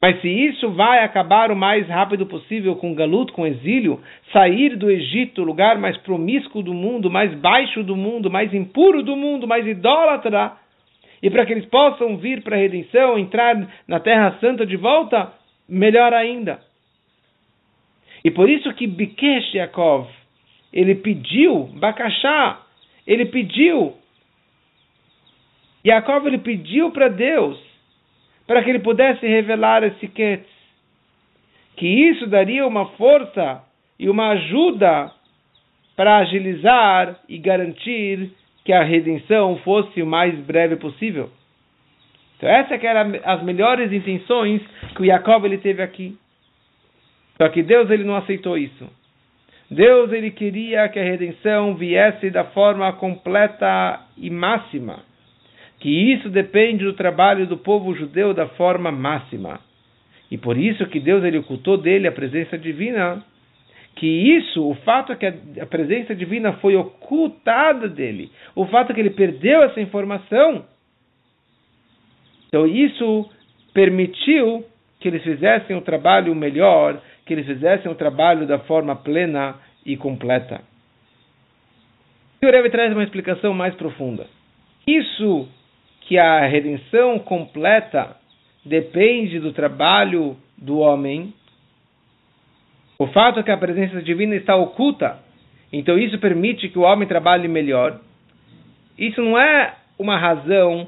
Mas 0.03 0.19
se 0.19 0.27
isso 0.27 0.69
vai 0.71 1.01
acabar 1.01 1.49
o 1.49 1.55
mais 1.55 1.87
rápido 1.87 2.25
possível 2.25 2.75
com 2.75 2.93
galuto, 2.93 3.31
com 3.31 3.47
exílio, 3.47 4.01
sair 4.33 4.75
do 4.75 4.91
Egito, 4.91 5.45
lugar 5.45 5.77
mais 5.77 5.95
promíscuo 5.99 6.61
do 6.61 6.73
mundo, 6.73 7.09
mais 7.09 7.33
baixo 7.35 7.81
do 7.83 7.95
mundo, 7.95 8.29
mais 8.29 8.53
impuro 8.53 9.01
do 9.01 9.15
mundo, 9.15 9.47
mais 9.47 9.65
idólatra, 9.65 10.57
e 11.21 11.29
para 11.29 11.45
que 11.45 11.53
eles 11.53 11.65
possam 11.67 12.17
vir 12.17 12.41
para 12.43 12.57
a 12.57 12.59
redenção, 12.59 13.17
entrar 13.17 13.55
na 13.87 13.97
Terra 13.97 14.37
Santa 14.41 14.65
de 14.65 14.75
volta, 14.75 15.31
melhor 15.69 16.13
ainda. 16.13 16.59
E 18.25 18.29
por 18.29 18.49
isso 18.49 18.73
que 18.73 18.85
Bikesh 18.85 19.53
Yaakov, 19.53 20.09
ele 20.73 20.95
pediu, 20.95 21.69
Bakashá, 21.79 22.59
ele 23.07 23.27
pediu 23.27 23.93
Jacob 25.85 26.27
ele 26.27 26.39
pediu 26.39 26.91
para 26.91 27.07
Deus 27.07 27.72
para 28.45 28.63
que 28.63 28.69
ele 28.69 28.79
pudesse 28.79 29.25
revelar 29.25 29.83
esse 29.83 30.07
Ketz, 30.07 30.47
que 31.77 31.87
isso 31.87 32.27
daria 32.27 32.67
uma 32.67 32.87
força 32.91 33.63
e 33.97 34.09
uma 34.09 34.29
ajuda 34.29 35.11
para 35.95 36.17
agilizar 36.17 37.19
e 37.29 37.37
garantir 37.37 38.31
que 38.65 38.73
a 38.73 38.83
redenção 38.83 39.57
fosse 39.57 40.01
o 40.01 40.07
mais 40.07 40.37
breve 40.39 40.75
possível. 40.75 41.29
Então 42.37 42.49
essa 42.49 42.77
que 42.77 42.87
eram 42.87 43.13
as 43.23 43.43
melhores 43.43 43.91
intenções 43.91 44.61
que 44.95 45.01
o 45.01 45.05
Jacob 45.05 45.45
ele 45.45 45.57
teve 45.57 45.81
aqui. 45.81 46.17
Só 47.37 47.49
que 47.49 47.63
Deus 47.63 47.89
ele 47.89 48.03
não 48.03 48.15
aceitou 48.15 48.57
isso. 48.57 48.87
Deus 49.69 50.11
ele 50.11 50.29
queria 50.29 50.87
que 50.89 50.99
a 50.99 51.03
redenção 51.03 51.75
viesse 51.75 52.29
da 52.29 52.43
forma 52.45 52.91
completa 52.93 54.01
e 54.17 54.29
máxima. 54.29 54.99
Que 55.83 56.13
isso 56.13 56.29
depende 56.29 56.85
do 56.85 56.93
trabalho 56.93 57.45
do 57.45 57.57
povo 57.57 57.93
judeu 57.93 58.33
da 58.33 58.47
forma 58.47 58.89
máxima. 58.89 59.59
E 60.31 60.37
por 60.37 60.57
isso 60.57 60.87
que 60.87 60.97
Deus 60.97 61.25
ele 61.25 61.39
ocultou 61.39 61.77
dele 61.77 62.07
a 62.07 62.11
presença 62.13 62.57
divina. 62.57 63.21
Que 63.93 64.07
isso, 64.07 64.65
o 64.65 64.75
fato 64.75 65.11
é 65.11 65.15
que 65.17 65.25
a 65.59 65.65
presença 65.65 66.15
divina 66.15 66.53
foi 66.53 66.77
ocultada 66.77 67.89
dele, 67.89 68.31
o 68.55 68.65
fato 68.65 68.91
é 68.91 68.95
que 68.95 69.01
ele 69.01 69.09
perdeu 69.09 69.61
essa 69.61 69.79
informação, 69.79 70.65
então 72.47 72.65
isso 72.65 73.29
permitiu 73.71 74.65
que 74.99 75.07
eles 75.07 75.21
fizessem 75.21 75.75
um 75.75 75.81
trabalho 75.81 76.33
melhor, 76.33 77.01
que 77.25 77.33
eles 77.33 77.45
fizessem 77.45 77.91
o 77.91 77.95
trabalho 77.95 78.47
da 78.47 78.59
forma 78.59 78.95
plena 78.95 79.55
e 79.85 79.97
completa. 79.97 80.61
E 82.41 82.45
o 82.47 82.51
Rebbe 82.51 82.71
traz 82.71 82.91
uma 82.93 83.03
explicação 83.03 83.53
mais 83.53 83.75
profunda. 83.75 84.25
Isso 84.87 85.47
que 86.05 86.17
a 86.17 86.45
redenção 86.45 87.19
completa 87.19 88.17
depende 88.65 89.39
do 89.39 89.53
trabalho 89.53 90.37
do 90.57 90.79
homem, 90.79 91.33
o 92.97 93.07
fato 93.07 93.39
é 93.39 93.43
que 93.43 93.51
a 93.51 93.57
presença 93.57 94.01
divina 94.01 94.35
está 94.35 94.55
oculta, 94.55 95.19
então 95.71 95.97
isso 95.97 96.19
permite 96.19 96.69
que 96.69 96.77
o 96.77 96.83
homem 96.83 97.07
trabalhe 97.07 97.47
melhor. 97.47 97.99
Isso 98.97 99.21
não 99.21 99.37
é 99.37 99.75
uma 99.97 100.17
razão 100.17 100.87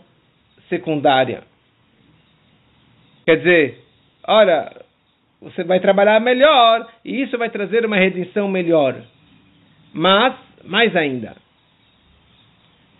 secundária. 0.70 1.44
Quer 3.26 3.38
dizer, 3.38 3.84
olha, 4.28 4.72
você 5.42 5.64
vai 5.64 5.80
trabalhar 5.80 6.20
melhor 6.20 6.88
e 7.04 7.22
isso 7.22 7.38
vai 7.38 7.50
trazer 7.50 7.86
uma 7.86 7.98
redenção 7.98 8.48
melhor. 8.48 9.02
Mas, 9.94 10.36
mais 10.64 10.96
ainda, 10.96 11.36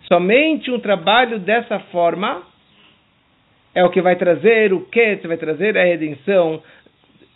somente 0.06 0.70
um 0.70 0.78
trabalho 0.78 1.38
dessa 1.38 1.78
forma 1.90 2.42
é 3.74 3.84
o 3.84 3.90
que 3.90 4.00
vai 4.00 4.16
trazer 4.16 4.72
o 4.72 4.80
que? 4.86 5.16
Vai 5.26 5.36
trazer 5.36 5.76
a 5.76 5.84
redenção 5.84 6.62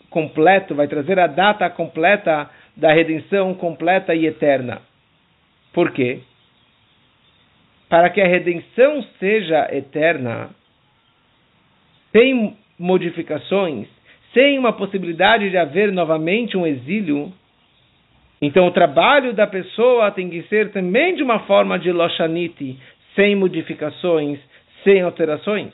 completa, 0.08 0.74
vai 0.74 0.88
trazer 0.88 1.18
a 1.18 1.26
data 1.26 1.68
completa 1.70 2.48
da 2.76 2.92
redenção 2.92 3.54
completa 3.54 4.14
e 4.14 4.26
eterna. 4.26 4.80
Por 5.72 5.92
quê? 5.92 6.20
Para 7.88 8.08
que 8.10 8.20
a 8.20 8.26
redenção 8.26 9.02
seja 9.18 9.68
eterna, 9.72 10.50
sem 12.12 12.56
modificações, 12.78 13.86
sem 14.32 14.58
uma 14.58 14.72
possibilidade 14.72 15.50
de 15.50 15.56
haver 15.56 15.92
novamente 15.92 16.56
um 16.56 16.66
exílio, 16.66 17.32
então 18.40 18.66
o 18.66 18.70
trabalho 18.70 19.32
da 19.32 19.46
pessoa 19.46 20.10
tem 20.10 20.30
que 20.30 20.42
ser 20.44 20.72
também 20.72 21.14
de 21.14 21.22
uma 21.22 21.40
forma 21.40 21.78
de 21.78 21.92
Loshaniti, 21.92 22.78
sem 23.14 23.36
modificações, 23.36 24.38
sem 24.82 25.02
alterações. 25.02 25.72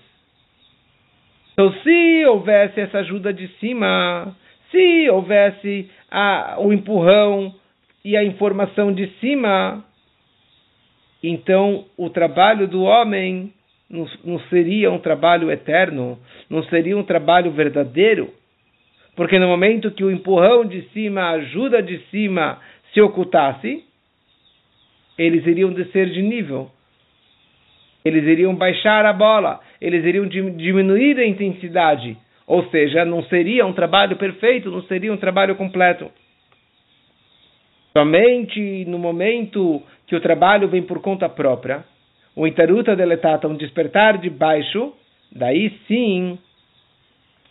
Então, 1.52 1.72
se 1.82 2.26
houvesse 2.26 2.80
essa 2.80 2.98
ajuda 2.98 3.32
de 3.32 3.48
cima, 3.58 4.36
se 4.70 5.08
houvesse 5.08 5.90
a, 6.10 6.56
o 6.58 6.72
empurrão 6.72 7.54
e 8.04 8.16
a 8.16 8.22
informação 8.22 8.92
de 8.92 9.06
cima, 9.20 9.84
então 11.22 11.86
o 11.96 12.10
trabalho 12.10 12.68
do 12.68 12.82
homem 12.82 13.52
não, 13.88 14.06
não 14.24 14.38
seria 14.50 14.90
um 14.90 14.98
trabalho 14.98 15.50
eterno, 15.50 16.18
não 16.50 16.62
seria 16.64 16.96
um 16.96 17.02
trabalho 17.02 17.50
verdadeiro. 17.52 18.32
Porque 19.16 19.38
no 19.38 19.48
momento 19.48 19.90
que 19.90 20.04
o 20.04 20.10
empurrão 20.10 20.66
de 20.66 20.82
cima, 20.90 21.22
a 21.22 21.30
ajuda 21.30 21.82
de 21.82 21.98
cima 22.10 22.60
se 22.92 23.00
ocultasse, 23.00 23.82
eles 25.18 25.46
iriam 25.46 25.72
descer 25.72 26.10
de 26.10 26.20
nível. 26.20 26.70
Eles 28.04 28.24
iriam 28.24 28.54
baixar 28.54 29.04
a 29.06 29.12
bola, 29.12 29.58
eles 29.80 30.04
iriam 30.04 30.28
diminuir 30.28 31.18
a 31.18 31.26
intensidade. 31.26 32.16
Ou 32.46 32.68
seja, 32.68 33.04
não 33.04 33.22
seria 33.24 33.66
um 33.66 33.72
trabalho 33.72 34.16
perfeito, 34.16 34.70
não 34.70 34.82
seria 34.82 35.12
um 35.12 35.16
trabalho 35.16 35.56
completo. 35.56 36.10
Somente 37.96 38.84
no 38.84 38.98
momento 38.98 39.82
que 40.06 40.14
o 40.14 40.20
trabalho 40.20 40.68
vem 40.68 40.82
por 40.82 41.00
conta 41.00 41.28
própria, 41.28 41.84
o 42.36 42.46
Itaruta 42.46 42.94
deletata, 42.94 43.48
um 43.48 43.56
despertar 43.56 44.18
de 44.18 44.28
baixo, 44.28 44.92
daí 45.32 45.72
sim 45.88 46.38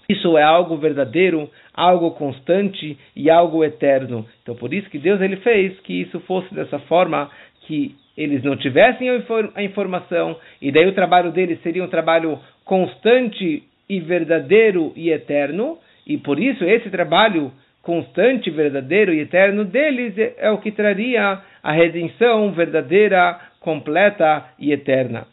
isso 0.07 0.37
é 0.37 0.43
algo 0.43 0.77
verdadeiro, 0.77 1.49
algo 1.73 2.11
constante 2.11 2.97
e 3.15 3.29
algo 3.29 3.63
eterno. 3.63 4.25
Então, 4.41 4.55
por 4.55 4.73
isso 4.73 4.89
que 4.89 4.99
Deus 4.99 5.19
ele 5.21 5.37
fez 5.37 5.79
que 5.81 6.01
isso 6.01 6.19
fosse 6.21 6.53
dessa 6.53 6.79
forma, 6.79 7.29
que 7.61 7.95
eles 8.17 8.43
não 8.43 8.55
tivessem 8.55 9.09
a 9.55 9.63
informação, 9.63 10.37
e 10.61 10.71
daí 10.71 10.87
o 10.87 10.95
trabalho 10.95 11.31
deles 11.31 11.61
seria 11.61 11.83
um 11.83 11.89
trabalho 11.89 12.39
constante 12.63 13.63
e 13.89 13.99
verdadeiro 13.99 14.93
e 14.95 15.09
eterno, 15.09 15.77
e 16.07 16.17
por 16.17 16.39
isso 16.39 16.63
esse 16.63 16.89
trabalho 16.89 17.51
constante, 17.81 18.49
verdadeiro 18.49 19.13
e 19.13 19.19
eterno 19.19 19.65
deles 19.65 20.15
é 20.37 20.49
o 20.49 20.57
que 20.57 20.71
traria 20.71 21.39
a 21.61 21.71
redenção 21.71 22.51
verdadeira, 22.51 23.39
completa 23.59 24.45
e 24.57 24.71
eterna. 24.71 25.27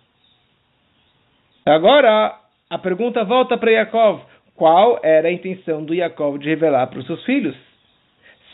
Agora, 1.64 2.36
a 2.68 2.78
pergunta 2.78 3.24
volta 3.24 3.56
para 3.56 3.70
Yaakov 3.70 4.22
qual 4.56 5.00
era 5.02 5.28
a 5.28 5.32
intenção 5.32 5.84
do 5.84 5.94
Jacob 5.94 6.38
de 6.38 6.48
revelar 6.48 6.86
para 6.88 6.98
os 6.98 7.06
seus 7.06 7.24
filhos. 7.24 7.56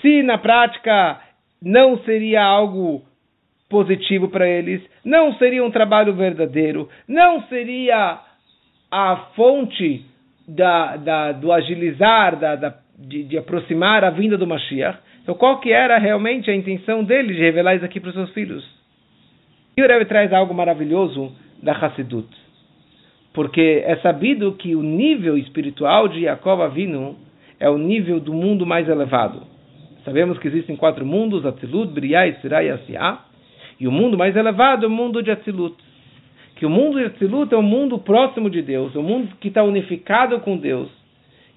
Se 0.00 0.22
na 0.22 0.38
prática 0.38 1.20
não 1.60 1.98
seria 2.04 2.42
algo 2.42 3.02
positivo 3.68 4.28
para 4.28 4.48
eles, 4.48 4.82
não 5.04 5.34
seria 5.34 5.64
um 5.64 5.70
trabalho 5.70 6.14
verdadeiro, 6.14 6.88
não 7.06 7.42
seria 7.48 8.20
a 8.90 9.16
fonte 9.34 10.04
da, 10.46 10.96
da, 10.96 11.32
do 11.32 11.52
agilizar, 11.52 12.36
da, 12.36 12.56
da 12.56 12.74
de, 12.96 13.24
de, 13.24 13.38
aproximar 13.38 14.02
a 14.02 14.10
vinda 14.10 14.36
do 14.38 14.46
Mashiach. 14.46 14.98
Então, 15.22 15.34
qual 15.34 15.60
que 15.60 15.70
era 15.70 15.98
realmente 15.98 16.50
a 16.50 16.54
intenção 16.54 17.04
dele 17.04 17.34
de 17.34 17.40
revelar 17.40 17.76
isso 17.76 17.84
aqui 17.84 18.00
para 18.00 18.08
os 18.08 18.14
seus 18.14 18.30
filhos? 18.30 18.66
E 19.76 19.82
o 19.82 19.86
Rebbe 19.86 20.06
traz 20.06 20.32
algo 20.32 20.54
maravilhoso 20.54 21.32
da 21.62 21.72
Hassidut 21.72 22.28
porque 23.32 23.82
é 23.84 23.96
sabido 23.96 24.52
que 24.52 24.74
o 24.74 24.82
nível 24.82 25.36
espiritual 25.36 26.08
de 26.08 26.22
Jacob 26.22 26.60
Avinu 26.60 27.16
é 27.60 27.68
o 27.68 27.78
nível 27.78 28.20
do 28.20 28.32
mundo 28.32 28.64
mais 28.64 28.88
elevado. 28.88 29.42
Sabemos 30.04 30.38
que 30.38 30.48
existem 30.48 30.76
quatro 30.76 31.04
mundos, 31.04 31.44
Atzilut, 31.44 31.92
Briah, 31.92 32.26
Isra 32.26 32.62
e 32.62 32.70
Asiá, 32.70 33.24
e 33.78 33.86
o 33.86 33.92
mundo 33.92 34.16
mais 34.16 34.34
elevado 34.34 34.84
é 34.84 34.88
o 34.88 34.90
mundo 34.90 35.22
de 35.22 35.30
Atzilut. 35.30 35.76
Que 36.56 36.66
o 36.66 36.70
mundo 36.70 36.98
de 36.98 37.06
Atzilut 37.06 37.52
é 37.52 37.56
o 37.56 37.62
mundo 37.62 37.98
próximo 37.98 38.48
de 38.48 38.62
Deus, 38.62 38.94
o 38.94 39.02
mundo 39.02 39.36
que 39.40 39.48
está 39.48 39.62
unificado 39.62 40.40
com 40.40 40.56
Deus, 40.56 40.88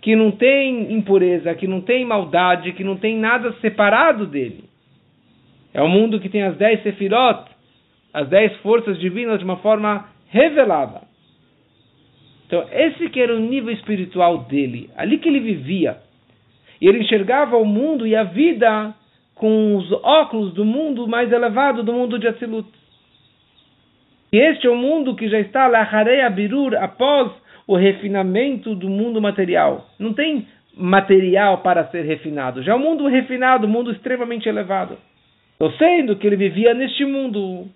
que 0.02 0.16
não 0.16 0.32
tem 0.32 0.94
impureza, 0.94 1.54
que 1.56 1.68
não 1.68 1.82
tem 1.82 2.06
maldade, 2.06 2.74
que 2.74 2.84
não 2.84 2.98
tem 2.98 3.18
nada 3.18 3.54
separado 3.62 4.26
dele. 4.26 4.66
É 5.74 5.82
o 5.82 5.88
mundo 5.88 6.20
que 6.20 6.30
tem 6.30 6.44
as 6.44 6.58
dez 6.58 6.84
sefirot, 6.84 7.46
as 8.14 8.28
dez 8.28 8.56
forças 8.58 9.00
divinas 9.00 9.40
de 9.40 9.46
uma 9.46 9.58
forma 9.58 10.10
revelada. 10.30 11.11
Então, 12.52 12.68
esse 12.70 13.08
que 13.08 13.22
era 13.22 13.34
o 13.34 13.40
nível 13.40 13.72
espiritual 13.72 14.40
dele, 14.40 14.90
ali 14.98 15.18
que 15.20 15.30
ele 15.30 15.40
vivia. 15.40 16.00
E 16.82 16.86
ele 16.86 17.00
enxergava 17.00 17.56
o 17.56 17.64
mundo 17.64 18.06
e 18.06 18.14
a 18.14 18.24
vida 18.24 18.94
com 19.36 19.78
os 19.78 19.90
óculos 20.04 20.54
do 20.54 20.66
mundo 20.66 21.08
mais 21.08 21.32
elevado, 21.32 21.82
do 21.82 21.94
mundo 21.94 22.20
de 22.20 22.28
Atzilut. 22.28 22.68
E 24.34 24.38
este 24.38 24.68
é 24.68 24.70
o 24.70 24.76
mundo 24.76 25.16
que 25.16 25.30
já 25.30 25.40
está 25.40 25.66
Laharei 25.66 26.20
Abirur, 26.20 26.76
após 26.76 27.32
o 27.66 27.78
refinamento 27.78 28.76
do 28.76 28.90
mundo 28.90 29.22
material. 29.22 29.88
Não 29.98 30.12
tem 30.12 30.46
material 30.76 31.60
para 31.60 31.88
ser 31.88 32.04
refinado. 32.04 32.62
Já 32.64 32.74
é 32.74 32.76
um 32.76 32.80
mundo 32.80 33.08
refinado, 33.08 33.66
um 33.66 33.70
mundo 33.70 33.94
extremamente 33.94 34.50
elevado. 34.50 34.98
Então, 35.56 35.72
sendo 35.78 36.18
que 36.18 36.28
ele 36.28 36.36
vivia 36.36 36.74
neste 36.74 37.06
mundo, 37.06 37.70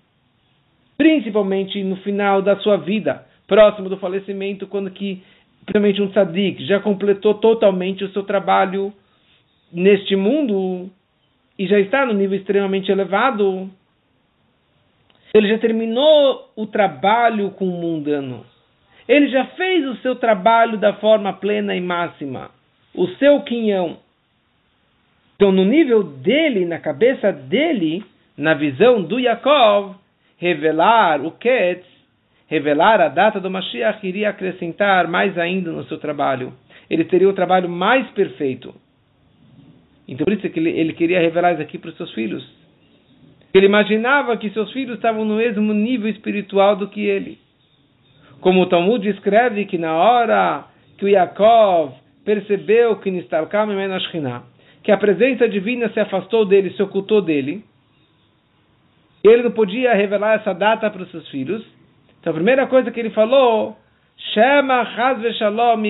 principalmente 0.97 1.81
no 1.81 1.95
final 1.97 2.41
da 2.41 2.57
sua 2.57 2.75
vida, 2.75 3.23
próximo 3.47 3.89
do 3.89 3.97
falecimento, 3.97 4.67
quando 4.67 4.89
que, 4.91 5.21
principalmente 5.65 6.01
um 6.01 6.09
tzadik, 6.09 6.65
já 6.65 6.79
completou 6.79 7.35
totalmente 7.35 8.03
o 8.03 8.11
seu 8.11 8.23
trabalho 8.23 8.93
neste 9.71 10.15
mundo 10.15 10.89
e 11.57 11.67
já 11.67 11.79
está 11.79 12.05
no 12.05 12.13
nível 12.13 12.37
extremamente 12.37 12.91
elevado. 12.91 13.69
Ele 15.33 15.49
já 15.49 15.57
terminou 15.57 16.49
o 16.55 16.65
trabalho 16.65 17.51
com 17.51 17.67
o 17.67 17.81
mundano. 17.81 18.45
Ele 19.07 19.27
já 19.27 19.45
fez 19.47 19.85
o 19.87 19.95
seu 19.97 20.15
trabalho 20.15 20.77
da 20.77 20.93
forma 20.93 21.33
plena 21.33 21.75
e 21.75 21.81
máxima. 21.81 22.49
O 22.93 23.07
seu 23.19 23.41
quinhão. 23.41 23.97
Então, 25.35 25.51
no 25.51 25.65
nível 25.65 26.01
dele, 26.01 26.65
na 26.65 26.79
cabeça 26.79 27.31
dele, 27.31 28.03
na 28.37 28.53
visão 28.53 29.03
do 29.03 29.19
Yaakov, 29.19 29.95
revelar 30.37 31.21
o 31.21 31.31
Ketz, 31.31 31.85
revelar 32.47 33.01
a 33.01 33.09
data 33.09 33.39
do 33.39 33.49
Mashiach, 33.49 34.05
iria 34.05 34.29
acrescentar 34.29 35.07
mais 35.07 35.37
ainda 35.37 35.71
no 35.71 35.83
seu 35.85 35.97
trabalho. 35.97 36.53
Ele 36.89 37.03
teria 37.05 37.29
o 37.29 37.33
trabalho 37.33 37.69
mais 37.69 38.07
perfeito. 38.11 38.73
Então, 40.07 40.25
por 40.25 40.33
isso 40.33 40.47
que 40.49 40.59
ele, 40.59 40.69
ele 40.69 40.93
queria 40.93 41.19
revelar 41.19 41.53
isso 41.53 41.61
aqui 41.61 41.77
para 41.77 41.89
os 41.89 41.97
seus 41.97 42.13
filhos. 42.13 42.47
Ele 43.53 43.65
imaginava 43.65 44.37
que 44.37 44.49
seus 44.51 44.71
filhos 44.71 44.95
estavam 44.95 45.25
no 45.25 45.37
mesmo 45.37 45.73
nível 45.73 46.09
espiritual 46.09 46.75
do 46.75 46.87
que 46.87 47.01
ele. 47.05 47.39
Como 48.41 48.61
o 48.61 48.65
Talmud 48.67 49.07
escreve 49.09 49.65
que 49.65 49.77
na 49.77 49.95
hora 49.95 50.65
que 50.97 51.05
o 51.05 51.09
Yaakov 51.09 51.93
percebeu 52.23 52.97
que 52.97 53.09
Nistalkam 53.09 53.67
que 54.83 54.91
a 54.91 54.97
presença 54.97 55.49
divina 55.49 55.89
se 55.89 55.99
afastou 55.99 56.45
dele, 56.45 56.71
se 56.71 56.83
ocultou 56.83 57.21
dele, 57.21 57.63
ele 59.23 59.41
não 59.41 59.51
podia 59.51 59.95
revelar 59.95 60.35
essa 60.35 60.53
data 60.53 60.89
para 60.91 61.01
os 61.01 61.09
seus 61.09 61.27
filhos. 61.29 61.65
Então 62.25 62.31
a 62.31 62.37
primeira 62.37 62.65
coisa 62.65 62.89
que 62.89 62.99
ele 62.99 63.11
falou, 63.11 63.77
Shema 64.33 64.83
Shalom 65.37 65.83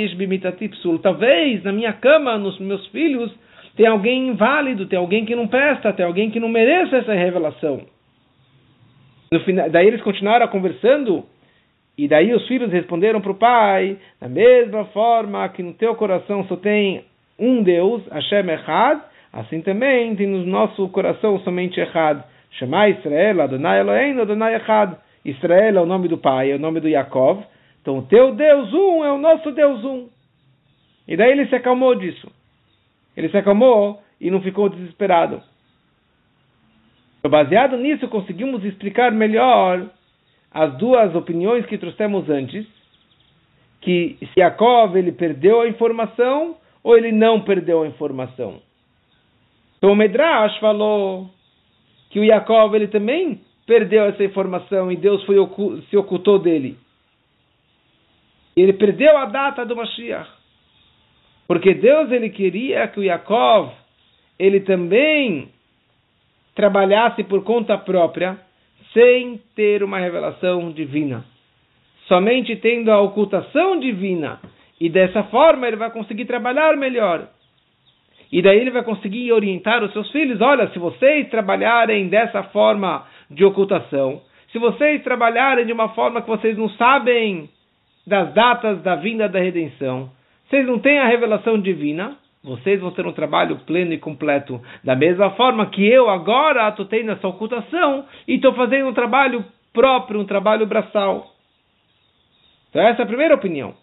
Talvez 1.01 1.63
na 1.63 1.71
minha 1.71 1.93
cama, 1.93 2.37
nos 2.37 2.59
meus 2.59 2.85
filhos, 2.87 3.33
tem 3.77 3.87
alguém 3.87 4.27
inválido, 4.27 4.85
tem 4.85 4.99
alguém 4.99 5.23
que 5.23 5.33
não 5.33 5.47
presta, 5.47 5.93
tem 5.93 6.05
alguém 6.05 6.29
que 6.29 6.37
não 6.37 6.49
merece 6.49 6.93
essa 6.93 7.13
revelação. 7.13 7.83
Final, 9.45 9.69
daí 9.69 9.87
eles 9.87 10.01
continuaram 10.01 10.45
conversando, 10.49 11.23
e 11.97 12.05
daí 12.05 12.33
os 12.33 12.45
filhos 12.49 12.69
responderam 12.69 13.21
para 13.21 13.31
o 13.31 13.35
pai, 13.35 13.97
da 14.19 14.27
mesma 14.27 14.83
forma 14.87 15.47
que 15.47 15.63
no 15.63 15.73
teu 15.73 15.95
coração 15.95 16.43
só 16.49 16.57
tem 16.57 17.05
um 17.39 17.63
Deus, 17.63 18.05
Hashem 18.11 18.49
Echad, 18.49 18.99
assim 19.31 19.61
também 19.61 20.13
tem 20.17 20.27
no 20.27 20.45
nosso 20.45 20.85
coração 20.89 21.39
somente 21.39 21.79
Echad. 21.79 22.21
Shema 22.59 22.89
Israel, 22.89 23.41
Adonai 23.41 23.79
Eloheinu, 23.79 24.21
Adonai 24.21 24.55
Echad. 24.55 24.97
Israel 25.25 25.77
é 25.77 25.81
o 25.81 25.85
nome 25.85 26.07
do 26.07 26.17
pai, 26.17 26.51
é 26.51 26.55
o 26.55 26.59
nome 26.59 26.79
do 26.79 26.87
Yaakov. 26.87 27.43
Então 27.81 27.97
o 27.97 28.03
teu 28.03 28.33
Deus 28.35 28.71
um 28.73 29.03
é 29.03 29.11
o 29.11 29.17
nosso 29.17 29.51
Deus 29.51 29.83
um. 29.83 30.07
E 31.07 31.17
daí 31.17 31.31
ele 31.31 31.47
se 31.47 31.55
acalmou 31.55 31.95
disso. 31.95 32.31
Ele 33.17 33.29
se 33.29 33.37
acalmou 33.37 34.01
e 34.21 34.29
não 34.29 34.41
ficou 34.41 34.69
desesperado. 34.69 35.41
Então, 37.19 37.31
baseado 37.31 37.77
nisso, 37.77 38.07
conseguimos 38.07 38.63
explicar 38.63 39.11
melhor 39.11 39.89
as 40.51 40.77
duas 40.77 41.13
opiniões 41.15 41.65
que 41.65 41.77
trouxemos 41.77 42.29
antes, 42.29 42.65
que 43.81 44.17
se 44.19 44.39
Yaakov 44.39 44.95
ele 44.95 45.11
perdeu 45.11 45.61
a 45.61 45.67
informação 45.67 46.55
ou 46.83 46.95
ele 46.97 47.11
não 47.11 47.41
perdeu 47.41 47.83
a 47.83 47.87
informação. 47.87 48.61
Então 49.77 49.91
o 49.91 49.95
Medrash 49.95 50.57
falou 50.59 51.29
que 52.09 52.19
o 52.19 52.23
Yaakov 52.23 52.75
ele 52.75 52.87
também 52.87 53.41
perdeu 53.65 54.03
essa 54.05 54.23
informação 54.23 54.91
e 54.91 54.95
Deus 54.95 55.23
foi, 55.23 55.35
se 55.89 55.97
ocultou 55.97 56.39
dele. 56.39 56.77
Ele 58.55 58.73
perdeu 58.73 59.17
a 59.17 59.25
data 59.25 59.65
do 59.65 59.75
Mashiach. 59.75 60.29
Porque 61.47 61.73
Deus 61.73 62.11
ele 62.11 62.29
queria 62.29 62.87
que 62.87 62.99
o 62.99 63.03
Yaakov 63.03 63.71
ele 64.39 64.61
também 64.61 65.49
trabalhasse 66.55 67.23
por 67.23 67.43
conta 67.43 67.77
própria, 67.77 68.39
sem 68.93 69.41
ter 69.55 69.83
uma 69.83 69.99
revelação 69.99 70.71
divina. 70.71 71.25
Somente 72.07 72.55
tendo 72.55 72.91
a 72.91 73.01
ocultação 73.01 73.79
divina. 73.79 74.39
E 74.79 74.89
dessa 74.89 75.23
forma 75.23 75.67
ele 75.67 75.75
vai 75.75 75.91
conseguir 75.91 76.25
trabalhar 76.25 76.75
melhor. 76.77 77.27
E 78.31 78.41
daí 78.41 78.59
ele 78.59 78.71
vai 78.71 78.83
conseguir 78.83 79.31
orientar 79.31 79.83
os 79.83 79.91
seus 79.93 80.09
filhos: 80.11 80.41
olha, 80.41 80.69
se 80.69 80.79
vocês 80.79 81.29
trabalharem 81.29 82.07
dessa 82.07 82.43
forma 82.43 83.05
de 83.29 83.43
ocultação, 83.43 84.21
se 84.51 84.59
vocês 84.59 85.03
trabalharem 85.03 85.65
de 85.65 85.73
uma 85.73 85.89
forma 85.89 86.21
que 86.21 86.29
vocês 86.29 86.57
não 86.57 86.69
sabem 86.69 87.49
das 88.07 88.33
datas 88.33 88.81
da 88.81 88.95
vinda 88.95 89.27
da 89.27 89.39
redenção, 89.39 90.09
vocês 90.47 90.65
não 90.65 90.79
têm 90.79 90.99
a 90.99 91.07
revelação 91.07 91.59
divina, 91.59 92.17
vocês 92.43 92.79
vão 92.79 92.91
ter 92.91 93.05
um 93.05 93.11
trabalho 93.11 93.57
pleno 93.65 93.93
e 93.93 93.97
completo. 93.97 94.61
Da 94.83 94.95
mesma 94.95 95.31
forma 95.31 95.65
que 95.65 95.85
eu 95.85 96.09
agora 96.09 96.69
estou 96.69 96.85
tendo 96.85 97.11
essa 97.11 97.27
ocultação 97.27 98.05
e 98.27 98.35
estou 98.35 98.53
fazendo 98.53 98.87
um 98.87 98.93
trabalho 98.93 99.43
próprio, 99.73 100.21
um 100.21 100.25
trabalho 100.25 100.67
braçal. 100.67 101.33
Então 102.69 102.81
essa 102.81 103.01
é 103.01 103.03
a 103.03 103.07
primeira 103.07 103.35
opinião. 103.35 103.73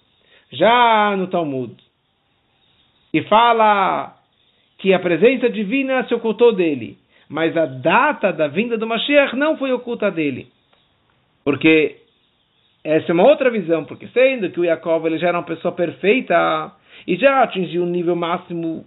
Já 0.53 1.17
no 1.17 1.27
Talmud, 1.27 1.75
que 3.11 3.23
fala 3.23 4.17
que 4.79 4.95
a 4.95 4.99
presença 4.99 5.51
divina 5.51 6.07
se 6.07 6.15
ocultou 6.15 6.53
dele, 6.53 6.99
mas 7.33 7.57
a 7.57 7.65
data 7.65 8.31
da 8.31 8.47
vinda 8.47 8.77
do 8.77 8.87
Mashiach 8.87 9.35
não 9.35 9.57
foi 9.57 9.73
oculta 9.73 10.11
dele. 10.11 10.49
Porque 11.43 11.97
essa 12.85 13.11
é 13.11 13.15
uma 13.15 13.27
outra 13.27 13.51
visão, 13.51 13.87
porque 13.87 14.07
sendo 14.09 14.51
que 14.51 14.61
o 14.61 14.65
Yaakov 14.67 15.07
ele 15.07 15.17
já 15.17 15.29
era 15.29 15.39
uma 15.39 15.47
pessoa 15.47 15.73
perfeita 15.73 16.73
e 17.07 17.17
já 17.17 17.43
atingiu 17.43 17.85
um 17.85 17.87
nível 17.87 18.15
máximo 18.15 18.85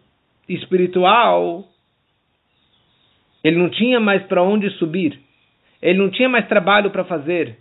espiritual, 0.47 1.65
ele 3.43 3.57
não 3.57 3.67
tinha 3.67 3.99
mais 3.99 4.21
para 4.27 4.43
onde 4.43 4.69
subir, 4.77 5.19
ele 5.81 5.97
não 5.97 6.11
tinha 6.11 6.29
mais 6.29 6.47
trabalho 6.47 6.91
para 6.91 7.03
fazer, 7.03 7.57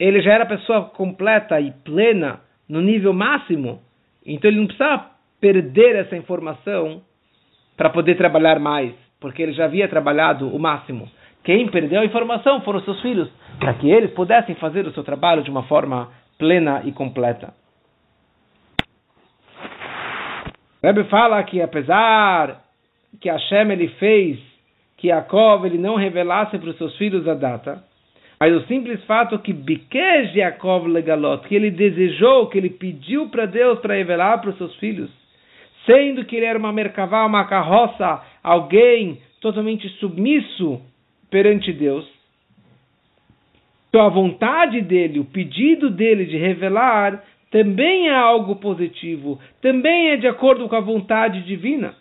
ele 0.00 0.20
já 0.22 0.32
era 0.32 0.44
pessoa 0.44 0.86
completa 0.86 1.60
e 1.60 1.70
plena 1.70 2.40
no 2.68 2.80
nível 2.80 3.12
máximo, 3.12 3.80
então 4.26 4.50
ele 4.50 4.58
não 4.58 4.66
precisava 4.66 5.08
perder 5.40 5.94
essa 5.94 6.16
informação 6.16 7.00
para 7.76 7.90
poder 7.90 8.16
trabalhar 8.16 8.58
mais, 8.58 9.03
porque 9.24 9.42
ele 9.42 9.54
já 9.54 9.64
havia 9.64 9.88
trabalhado 9.88 10.54
o 10.54 10.58
máximo. 10.58 11.08
Quem 11.42 11.66
perdeu 11.68 12.02
a 12.02 12.04
informação 12.04 12.60
foram 12.60 12.82
seus 12.82 13.00
filhos, 13.00 13.26
para 13.58 13.72
que 13.72 13.90
eles 13.90 14.10
pudessem 14.10 14.54
fazer 14.56 14.86
o 14.86 14.92
seu 14.92 15.02
trabalho 15.02 15.42
de 15.42 15.48
uma 15.48 15.62
forma 15.62 16.10
plena 16.38 16.82
e 16.84 16.92
completa. 16.92 17.54
Rebbe 20.82 21.04
fala 21.04 21.42
que 21.42 21.62
apesar 21.62 22.60
que 23.18 23.30
Hashem 23.30 23.70
ele 23.70 23.88
fez 23.98 24.38
que 24.98 25.08
Yaakov 25.08 25.64
ele 25.64 25.78
não 25.78 25.94
revelasse 25.94 26.58
para 26.58 26.68
os 26.68 26.76
seus 26.76 26.94
filhos 26.98 27.26
a 27.26 27.32
data, 27.32 27.82
mas 28.38 28.54
o 28.54 28.66
simples 28.66 29.02
fato 29.04 29.38
que 29.38 29.54
Bikesh 29.54 30.34
Yaakov 30.34 30.86
legalot, 30.86 31.48
que 31.48 31.54
ele 31.54 31.70
desejou, 31.70 32.48
que 32.48 32.58
ele 32.58 32.68
pediu 32.68 33.30
para 33.30 33.46
Deus 33.46 33.78
para 33.78 33.94
revelar 33.94 34.42
para 34.42 34.50
os 34.50 34.58
seus 34.58 34.76
filhos, 34.76 35.08
sendo 35.86 36.26
que 36.26 36.36
ele 36.36 36.44
era 36.44 36.58
uma 36.58 36.74
merkavá, 36.74 37.24
uma 37.24 37.46
carroça, 37.46 38.33
alguém 38.44 39.22
totalmente 39.40 39.88
submisso 39.98 40.80
perante 41.30 41.72
Deus. 41.72 42.06
Então 43.88 44.02
a 44.02 44.10
vontade 44.10 44.82
dele, 44.82 45.18
o 45.18 45.24
pedido 45.24 45.88
dele 45.88 46.26
de 46.26 46.36
revelar, 46.36 47.24
também 47.50 48.08
é 48.08 48.14
algo 48.14 48.56
positivo, 48.56 49.40
também 49.62 50.10
é 50.10 50.16
de 50.16 50.26
acordo 50.26 50.68
com 50.68 50.76
a 50.76 50.80
vontade 50.80 51.42
divina. 51.42 51.94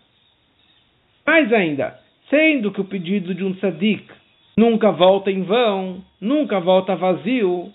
Mais 1.26 1.54
ainda, 1.54 1.98
sendo 2.30 2.72
que 2.72 2.82
o 2.82 2.86
pedido 2.86 3.34
de 3.34 3.44
um 3.44 3.54
tzadik 3.54 4.06
nunca 4.58 4.92
volta 4.92 5.32
em 5.32 5.44
vão, 5.44 6.04
nunca 6.20 6.60
volta 6.60 6.96
vazio. 6.96 7.72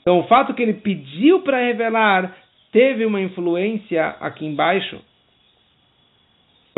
Então 0.00 0.18
o 0.18 0.24
fato 0.24 0.52
que 0.52 0.62
ele 0.62 0.74
pediu 0.74 1.40
para 1.42 1.64
revelar 1.64 2.36
teve 2.72 3.06
uma 3.06 3.20
influência 3.20 4.08
aqui 4.20 4.44
embaixo. 4.44 5.00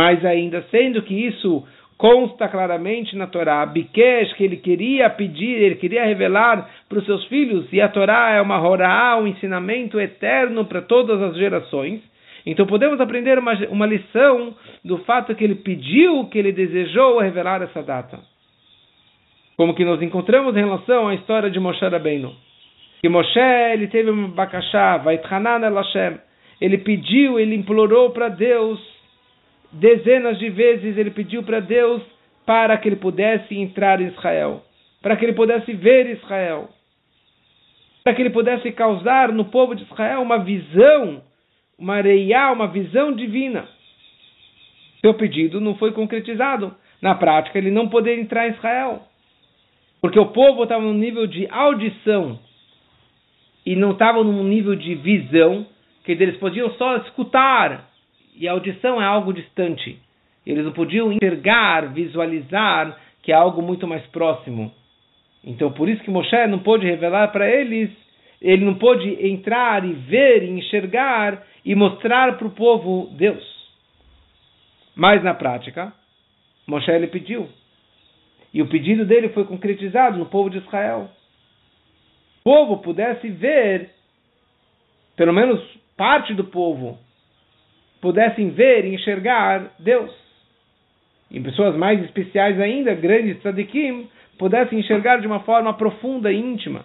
Mas 0.05 0.23
ainda 0.23 0.63
sendo 0.71 1.01
que 1.01 1.15
isso 1.15 1.67
consta 1.97 2.47
claramente 2.47 3.17
na 3.17 3.27
Torá, 3.27 3.65
Bikesh, 3.65 4.35
que 4.35 4.45
ele 4.45 4.59
queria 4.59 5.09
pedir, 5.09 5.63
ele 5.63 5.77
queria 5.77 6.05
revelar 6.05 6.69
para 6.91 6.99
os 6.99 7.07
seus 7.07 7.25
filhos, 7.25 7.67
e 7.73 7.81
a 7.81 7.89
Torá 7.89 8.33
é 8.33 8.43
uma 8.43 8.61
Horá, 8.61 9.17
um 9.17 9.27
ensinamento 9.27 9.99
eterno 9.99 10.67
para 10.67 10.83
todas 10.83 11.23
as 11.23 11.35
gerações. 11.39 12.03
Então 12.45 12.67
podemos 12.67 13.01
aprender 13.01 13.39
uma, 13.39 13.55
uma 13.71 13.87
lição 13.87 14.55
do 14.85 14.99
fato 15.05 15.35
que 15.35 15.43
ele 15.43 15.55
pediu, 15.55 16.27
que 16.27 16.39
ele 16.39 16.53
desejou 16.53 17.19
revelar 17.19 17.63
essa 17.63 17.83
data. 17.83 18.21
Como 19.57 19.75
que 19.75 19.87
nós 19.87 20.03
encontramos 20.03 20.55
em 20.55 20.65
relação 20.65 21.09
à 21.09 21.15
história 21.15 21.51
de 21.51 21.59
Moshe 21.59 21.83
Rabbeinu. 21.83 22.35
Que 23.01 23.09
Moshe, 23.09 23.41
ele 23.73 23.87
teve 23.87 24.11
uma 24.11 24.29
bakashá, 24.29 25.03
el 25.07 25.75
Hashem. 25.75 26.19
Ele 26.61 26.77
pediu, 26.77 27.41
ele 27.41 27.55
implorou 27.55 28.11
para 28.11 28.29
Deus 28.29 28.94
dezenas 29.75 30.39
de 30.39 30.49
vezes 30.51 30.97
ele 30.97 31.11
pediu 31.11 31.43
para 31.43 31.61
Deus 31.61 32.03
para 32.47 32.77
que 32.77 32.89
ele 32.89 32.97
pudesse 32.97 33.57
entrar 33.57 34.01
em 34.01 34.09
Israel, 34.09 34.63
para 35.03 35.17
que 35.17 35.25
ele 35.25 35.33
pudesse 35.33 35.73
ver 35.73 36.07
Israel, 36.11 36.69
para 38.03 38.15
que 38.15 38.23
ele 38.23 38.31
pudesse 38.31 38.71
causar 38.73 39.33
no 39.33 39.47
povo 39.47 39.75
de 39.75 39.83
Israel 39.83 40.23
uma 40.23 40.39
visão, 40.39 41.23
uma 41.79 41.95
areia, 41.95 42.53
uma 42.53 42.69
visão 42.69 43.13
divina. 43.13 43.67
Seu 45.01 45.15
pedido 45.15 45.61
não 45.61 45.75
foi 45.77 45.93
concretizado. 45.93 46.75
Na 47.01 47.15
prática, 47.15 47.59
ele 47.59 47.71
não 47.71 47.89
poderia 47.89 48.23
entrar 48.23 48.49
em 48.49 48.53
Israel. 48.53 49.03
Porque 50.01 50.19
o 50.19 50.27
povo 50.27 50.63
estava 50.63 50.83
num 50.83 50.95
nível 50.95 51.27
de 51.27 51.47
audição 51.51 52.39
e 53.65 53.75
não 53.75 53.93
estava 53.93 54.23
num 54.23 54.45
nível 54.45 54.75
de 54.77 54.95
visão, 54.95 55.67
que 56.05 56.13
eles 56.13 56.37
podiam 56.37 56.71
só 56.75 56.99
escutar, 56.99 57.89
e 58.35 58.49
a 58.49 58.53
audição 58.53 59.01
é 59.01 59.05
algo 59.05 59.33
distante. 59.33 59.99
Eles 60.45 60.65
não 60.65 60.73
podiam 60.73 61.13
enxergar, 61.13 61.93
visualizar, 61.93 62.99
que 63.23 63.33
é 63.33 63.35
algo 63.35 63.63
muito 63.63 63.87
mais 63.87 64.05
próximo. 64.07 64.73
Então, 65.43 65.73
por 65.73 65.89
isso 65.89 66.03
que 66.03 66.11
Moshe 66.11 66.47
não 66.49 66.59
pôde 66.59 66.87
revelar 66.87 67.29
para 67.29 67.49
eles, 67.49 67.91
ele 68.41 68.65
não 68.65 68.75
pôde 68.75 69.27
entrar 69.27 69.85
e 69.85 69.93
ver 69.93 70.43
e 70.43 70.51
enxergar 70.51 71.43
e 71.65 71.75
mostrar 71.75 72.37
para 72.37 72.47
o 72.47 72.51
povo 72.51 73.09
Deus. 73.13 73.43
Mas 74.95 75.23
na 75.23 75.35
prática, 75.35 75.93
Moshe 76.67 76.91
ele 76.91 77.07
pediu. 77.07 77.49
E 78.53 78.63
o 78.63 78.69
pedido 78.69 79.05
dele 79.05 79.31
foi 79.31 79.45
concretizado 79.45 80.19
no 80.19 80.27
povo 80.27 80.49
de 80.49 80.59
Israel. 80.59 81.11
O 82.41 82.45
povo 82.45 82.79
pudesse 82.79 83.29
ver, 83.29 83.91
pelo 85.17 85.33
menos 85.33 85.61
parte 85.97 86.35
do 86.35 86.45
povo, 86.45 86.99
pudessem 88.05 88.51
ver 88.51 88.85
e 88.85 88.95
enxergar 88.95 89.71
Deus. 89.79 90.15
E 91.31 91.41
pessoas 91.41 91.75
mais 91.75 92.05
especiais 92.05 92.61
ainda, 92.61 92.95
grandes 92.95 93.41
tzadikim, 93.41 94.11
pudessem 94.39 94.79
enxergar 94.79 95.23
de 95.23 95.27
uma 95.27 95.41
forma 95.41 95.73
profunda 95.73 96.31
e 96.31 96.39
íntima. 96.39 96.85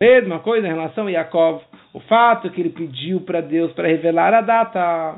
Mesma 0.00 0.38
coisa 0.38 0.68
em 0.68 0.70
relação 0.70 1.08
a 1.08 1.10
Yaakov, 1.10 1.60
o 1.92 1.98
fato 1.98 2.50
que 2.50 2.60
ele 2.60 2.70
pediu 2.70 3.22
para 3.22 3.40
Deus 3.40 3.72
para 3.72 3.88
revelar 3.88 4.32
a 4.32 4.42
data. 4.42 5.16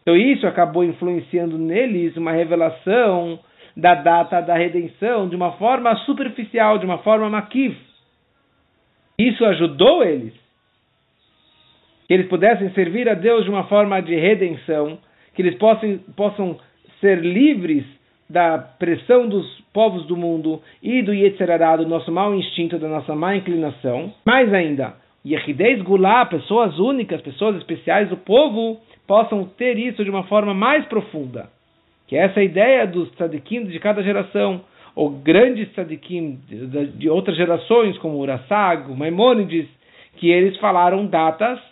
Então 0.00 0.16
isso 0.16 0.46
acabou 0.46 0.82
influenciando 0.82 1.58
neles 1.58 2.16
uma 2.16 2.32
revelação 2.32 3.38
da 3.76 3.94
data 3.94 4.40
da 4.40 4.54
redenção 4.54 5.28
de 5.28 5.36
uma 5.36 5.52
forma 5.58 5.94
superficial, 6.06 6.78
de 6.78 6.86
uma 6.86 6.98
forma 6.98 7.28
maquiv. 7.28 7.76
Isso 9.18 9.44
ajudou 9.44 10.02
eles. 10.02 10.41
Que 12.12 12.16
eles 12.16 12.28
pudessem 12.28 12.68
servir 12.72 13.08
a 13.08 13.14
Deus 13.14 13.44
de 13.44 13.48
uma 13.48 13.64
forma 13.64 13.98
de 14.02 14.14
redenção, 14.14 14.98
que 15.34 15.40
eles 15.40 15.54
possam, 15.54 15.98
possam 16.14 16.58
ser 17.00 17.22
livres 17.24 17.86
da 18.28 18.58
pressão 18.58 19.26
dos 19.26 19.46
povos 19.72 20.04
do 20.04 20.14
mundo 20.14 20.60
e 20.82 21.00
do 21.00 21.14
Yetzerará, 21.14 21.76
do 21.76 21.88
nosso 21.88 22.12
mau 22.12 22.34
instinto, 22.34 22.78
da 22.78 22.86
nossa 22.86 23.14
má 23.14 23.34
inclinação. 23.34 24.12
Mais 24.26 24.52
ainda, 24.52 24.92
Yehidei 25.24 25.76
Gulá, 25.76 26.26
pessoas 26.26 26.78
únicas, 26.78 27.22
pessoas 27.22 27.56
especiais 27.56 28.10
do 28.10 28.18
povo, 28.18 28.78
possam 29.06 29.46
ter 29.46 29.78
isso 29.78 30.04
de 30.04 30.10
uma 30.10 30.24
forma 30.24 30.52
mais 30.52 30.84
profunda. 30.84 31.48
Que 32.06 32.16
é 32.16 32.24
essa 32.24 32.42
ideia 32.42 32.86
dos 32.86 33.10
tzadikim 33.12 33.64
de 33.64 33.78
cada 33.78 34.02
geração, 34.02 34.60
ou 34.94 35.08
grandes 35.08 35.72
tzadikim 35.72 36.38
de, 36.46 37.08
outras 37.08 37.38
gerações, 37.38 37.96
como 37.96 38.18
Urasag, 38.18 38.94
Maimônides, 38.94 39.66
que 40.18 40.30
eles 40.30 40.58
falaram 40.58 41.06
datas, 41.06 41.71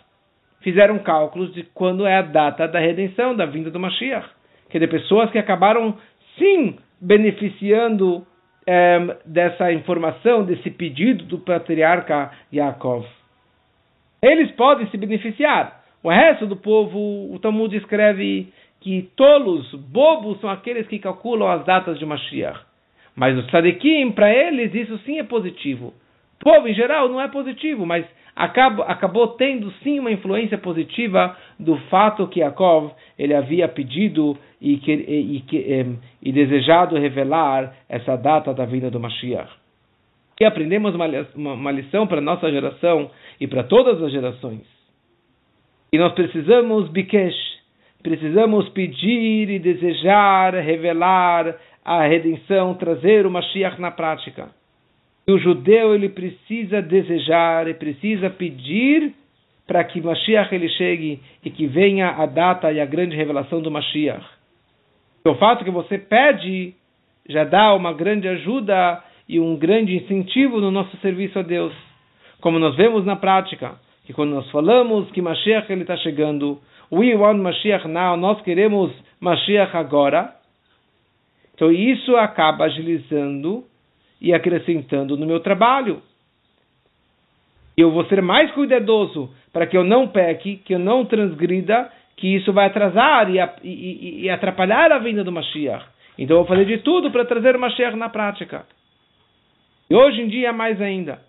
fizeram 0.61 0.99
cálculos 0.99 1.53
de 1.53 1.63
quando 1.73 2.05
é 2.05 2.17
a 2.17 2.21
data 2.21 2.67
da 2.67 2.79
redenção, 2.79 3.35
da 3.35 3.45
vinda 3.45 3.69
do 3.69 3.79
Mashiach. 3.79 4.27
Que 4.69 4.79
de 4.79 4.87
pessoas 4.87 5.29
que 5.31 5.37
acabaram 5.37 5.97
sim 6.37 6.77
beneficiando 6.99 8.25
é, 8.65 9.17
dessa 9.25 9.71
informação, 9.73 10.45
desse 10.45 10.69
pedido 10.69 11.25
do 11.25 11.39
patriarca 11.39 12.31
Yaakov. 12.53 13.05
Eles 14.21 14.51
podem 14.51 14.87
se 14.87 14.97
beneficiar. 14.97 15.81
O 16.03 16.09
resto 16.09 16.45
do 16.45 16.55
povo, 16.55 17.33
o 17.33 17.39
Talmud 17.39 17.75
escreve 17.75 18.51
que 18.79 19.09
tolos, 19.15 19.71
bobos, 19.75 20.39
são 20.39 20.49
aqueles 20.49 20.87
que 20.87 20.99
calculam 20.99 21.49
as 21.49 21.65
datas 21.65 21.99
de 21.99 22.05
Mashiach. 22.05 22.59
Mas 23.15 23.37
os 23.37 23.45
tzadikim, 23.47 24.11
para 24.11 24.33
eles, 24.33 24.73
isso 24.73 24.97
sim 24.99 25.19
é 25.19 25.23
positivo. 25.23 25.93
O 26.39 26.43
povo, 26.43 26.67
em 26.67 26.73
geral, 26.73 27.09
não 27.09 27.21
é 27.21 27.27
positivo, 27.27 27.85
mas 27.85 28.05
acabou, 28.35 28.85
acabou 28.85 29.27
tendo 29.29 29.71
sim 29.83 29.99
uma 29.99 30.11
influência 30.11 30.57
positiva 30.57 31.35
do 31.59 31.77
fato 31.89 32.27
que 32.27 32.39
Yaakov 32.39 32.91
ele 33.17 33.33
havia 33.33 33.67
pedido 33.67 34.37
e, 34.59 34.77
que, 34.77 34.91
e, 34.91 35.43
e, 35.51 35.95
e 36.21 36.31
desejado 36.31 36.97
revelar 36.97 37.75
essa 37.89 38.15
data 38.15 38.53
da 38.53 38.65
vinda 38.65 38.89
do 38.89 38.99
Mashiach. 38.99 39.51
E 40.39 40.45
aprendemos 40.45 40.95
uma, 40.95 41.05
uma, 41.35 41.53
uma 41.53 41.71
lição 41.71 42.07
para 42.07 42.17
a 42.17 42.21
nossa 42.21 42.49
geração 42.49 43.11
e 43.39 43.47
para 43.47 43.63
todas 43.63 44.01
as 44.01 44.11
gerações. 44.11 44.63
E 45.93 45.99
nós 45.99 46.13
precisamos, 46.13 46.89
Bikesh, 46.89 47.35
precisamos 48.01 48.67
pedir 48.69 49.51
e 49.51 49.59
desejar 49.59 50.55
revelar 50.55 51.57
a 51.85 52.07
redenção, 52.07 52.73
trazer 52.73 53.27
o 53.27 53.31
Mashiach 53.31 53.79
na 53.79 53.91
prática. 53.91 54.49
O 55.31 55.39
judeu 55.39 55.95
ele 55.95 56.09
precisa 56.09 56.81
desejar 56.81 57.65
e 57.67 57.73
precisa 57.73 58.29
pedir 58.29 59.13
para 59.65 59.81
que 59.83 60.01
Mashiach 60.01 60.53
ele 60.53 60.67
chegue 60.67 61.21
e 61.43 61.49
que 61.49 61.67
venha 61.67 62.09
a 62.09 62.25
data 62.25 62.69
e 62.71 62.81
a 62.81 62.85
grande 62.85 63.15
revelação 63.15 63.61
do 63.61 63.71
Mashiach. 63.71 64.25
O 65.23 65.35
fato 65.35 65.63
que 65.63 65.71
você 65.71 65.97
pede 65.97 66.73
já 67.29 67.45
dá 67.45 67.73
uma 67.73 67.93
grande 67.93 68.27
ajuda 68.27 69.01
e 69.29 69.39
um 69.39 69.55
grande 69.55 69.95
incentivo 69.95 70.59
no 70.59 70.69
nosso 70.69 70.97
serviço 70.97 71.39
a 71.39 71.43
Deus. 71.43 71.73
Como 72.41 72.59
nós 72.59 72.75
vemos 72.75 73.05
na 73.05 73.15
prática, 73.15 73.75
que 74.05 74.11
quando 74.11 74.31
nós 74.31 74.49
falamos 74.51 75.09
que 75.11 75.21
Mashiach 75.21 75.71
ele 75.71 75.83
está 75.83 75.95
chegando, 75.95 76.59
we 76.91 77.15
want 77.15 77.39
Mashiach 77.39 77.87
now, 77.87 78.17
nós 78.17 78.41
queremos 78.41 78.91
Mashiach 79.21 79.77
agora, 79.77 80.35
então 81.55 81.71
isso 81.71 82.17
acaba 82.17 82.65
agilizando 82.65 83.70
e 84.21 84.33
acrescentando 84.33 85.17
no 85.17 85.25
meu 85.25 85.39
trabalho. 85.39 86.01
Eu 87.75 87.91
vou 87.91 88.05
ser 88.05 88.21
mais 88.21 88.51
cuidadoso 88.51 89.33
para 89.51 89.65
que 89.65 89.75
eu 89.75 89.83
não 89.83 90.07
peque, 90.07 90.57
que 90.57 90.75
eu 90.75 90.79
não 90.79 91.03
transgrida, 91.03 91.91
que 92.15 92.35
isso 92.35 92.53
vai 92.53 92.67
atrasar 92.67 93.29
e, 93.29 93.39
e, 93.63 94.21
e 94.23 94.29
atrapalhar 94.29 94.91
a 94.91 94.99
vinda 94.99 95.23
do 95.23 95.31
Mashiach. 95.31 95.85
Então 96.17 96.37
eu 96.37 96.43
vou 96.43 96.55
fazer 96.55 96.65
de 96.65 96.77
tudo 96.79 97.09
para 97.09 97.25
trazer 97.25 97.55
o 97.55 97.59
Mashiach 97.59 97.95
na 97.97 98.09
prática. 98.09 98.65
E 99.89 99.95
hoje 99.95 100.21
em 100.21 100.27
dia 100.27 100.53
mais 100.53 100.79
ainda, 100.79 101.19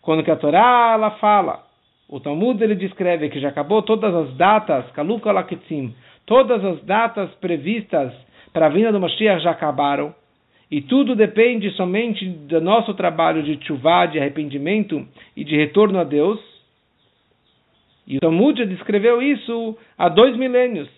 quando 0.00 0.28
a 0.28 0.36
Torá 0.36 0.92
ela 0.94 1.10
fala, 1.12 1.64
o 2.08 2.18
Talmud 2.18 2.62
ele 2.62 2.74
descreve 2.74 3.28
que 3.28 3.40
já 3.40 3.48
acabou 3.48 3.82
todas 3.82 4.14
as 4.14 4.34
datas, 4.36 4.90
Kaluka 4.92 5.30
Laketzim, 5.30 5.94
todas 6.24 6.64
as 6.64 6.82
datas 6.84 7.30
previstas 7.34 8.12
para 8.52 8.66
a 8.66 8.68
vinda 8.68 8.90
do 8.92 9.00
Mashiach 9.00 9.42
já 9.42 9.50
acabaram. 9.50 10.14
E 10.72 10.80
tudo 10.80 11.14
depende 11.14 11.70
somente 11.72 12.24
do 12.24 12.58
nosso 12.58 12.94
trabalho 12.94 13.42
de 13.42 13.62
chuvá, 13.66 14.06
de 14.06 14.18
arrependimento 14.18 15.06
e 15.36 15.44
de 15.44 15.54
retorno 15.54 15.98
a 15.98 16.02
Deus. 16.02 16.40
E 18.06 18.16
o 18.16 18.20
Talmud 18.20 18.64
descreveu 18.64 19.20
isso 19.20 19.76
há 19.98 20.08
dois 20.08 20.34
milênios. 20.34 20.88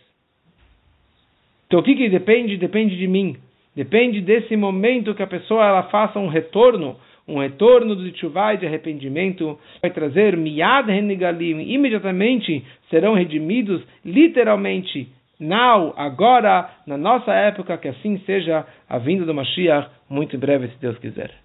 Então 1.66 1.80
o 1.80 1.82
que, 1.82 1.96
que 1.96 2.08
depende? 2.08 2.56
Depende 2.56 2.96
de 2.96 3.08
mim. 3.08 3.36
Depende 3.74 4.20
desse 4.20 4.54
momento 4.54 5.12
que 5.12 5.24
a 5.24 5.26
pessoa 5.26 5.66
ela 5.66 5.82
faça 5.90 6.20
um 6.20 6.28
retorno, 6.28 6.96
um 7.26 7.40
retorno 7.40 7.96
de 7.96 8.16
chuvá 8.16 8.54
e 8.54 8.58
de 8.58 8.66
arrependimento, 8.66 9.58
vai 9.82 9.90
trazer 9.90 10.36
miad 10.36 10.86
renigalim, 10.86 11.68
imediatamente 11.72 12.64
serão 12.88 13.14
redimidos, 13.14 13.82
literalmente, 14.04 15.08
now, 15.38 15.94
agora, 15.96 16.70
na 16.86 16.96
nossa 16.96 17.32
época, 17.32 17.76
que 17.78 17.88
assim 17.88 18.18
seja 18.26 18.66
a 18.88 18.98
vinda 18.98 19.24
do 19.24 19.34
Mashiach, 19.34 19.88
muito 20.08 20.36
em 20.36 20.38
breve, 20.38 20.68
se 20.68 20.78
Deus 20.80 20.98
quiser. 20.98 21.43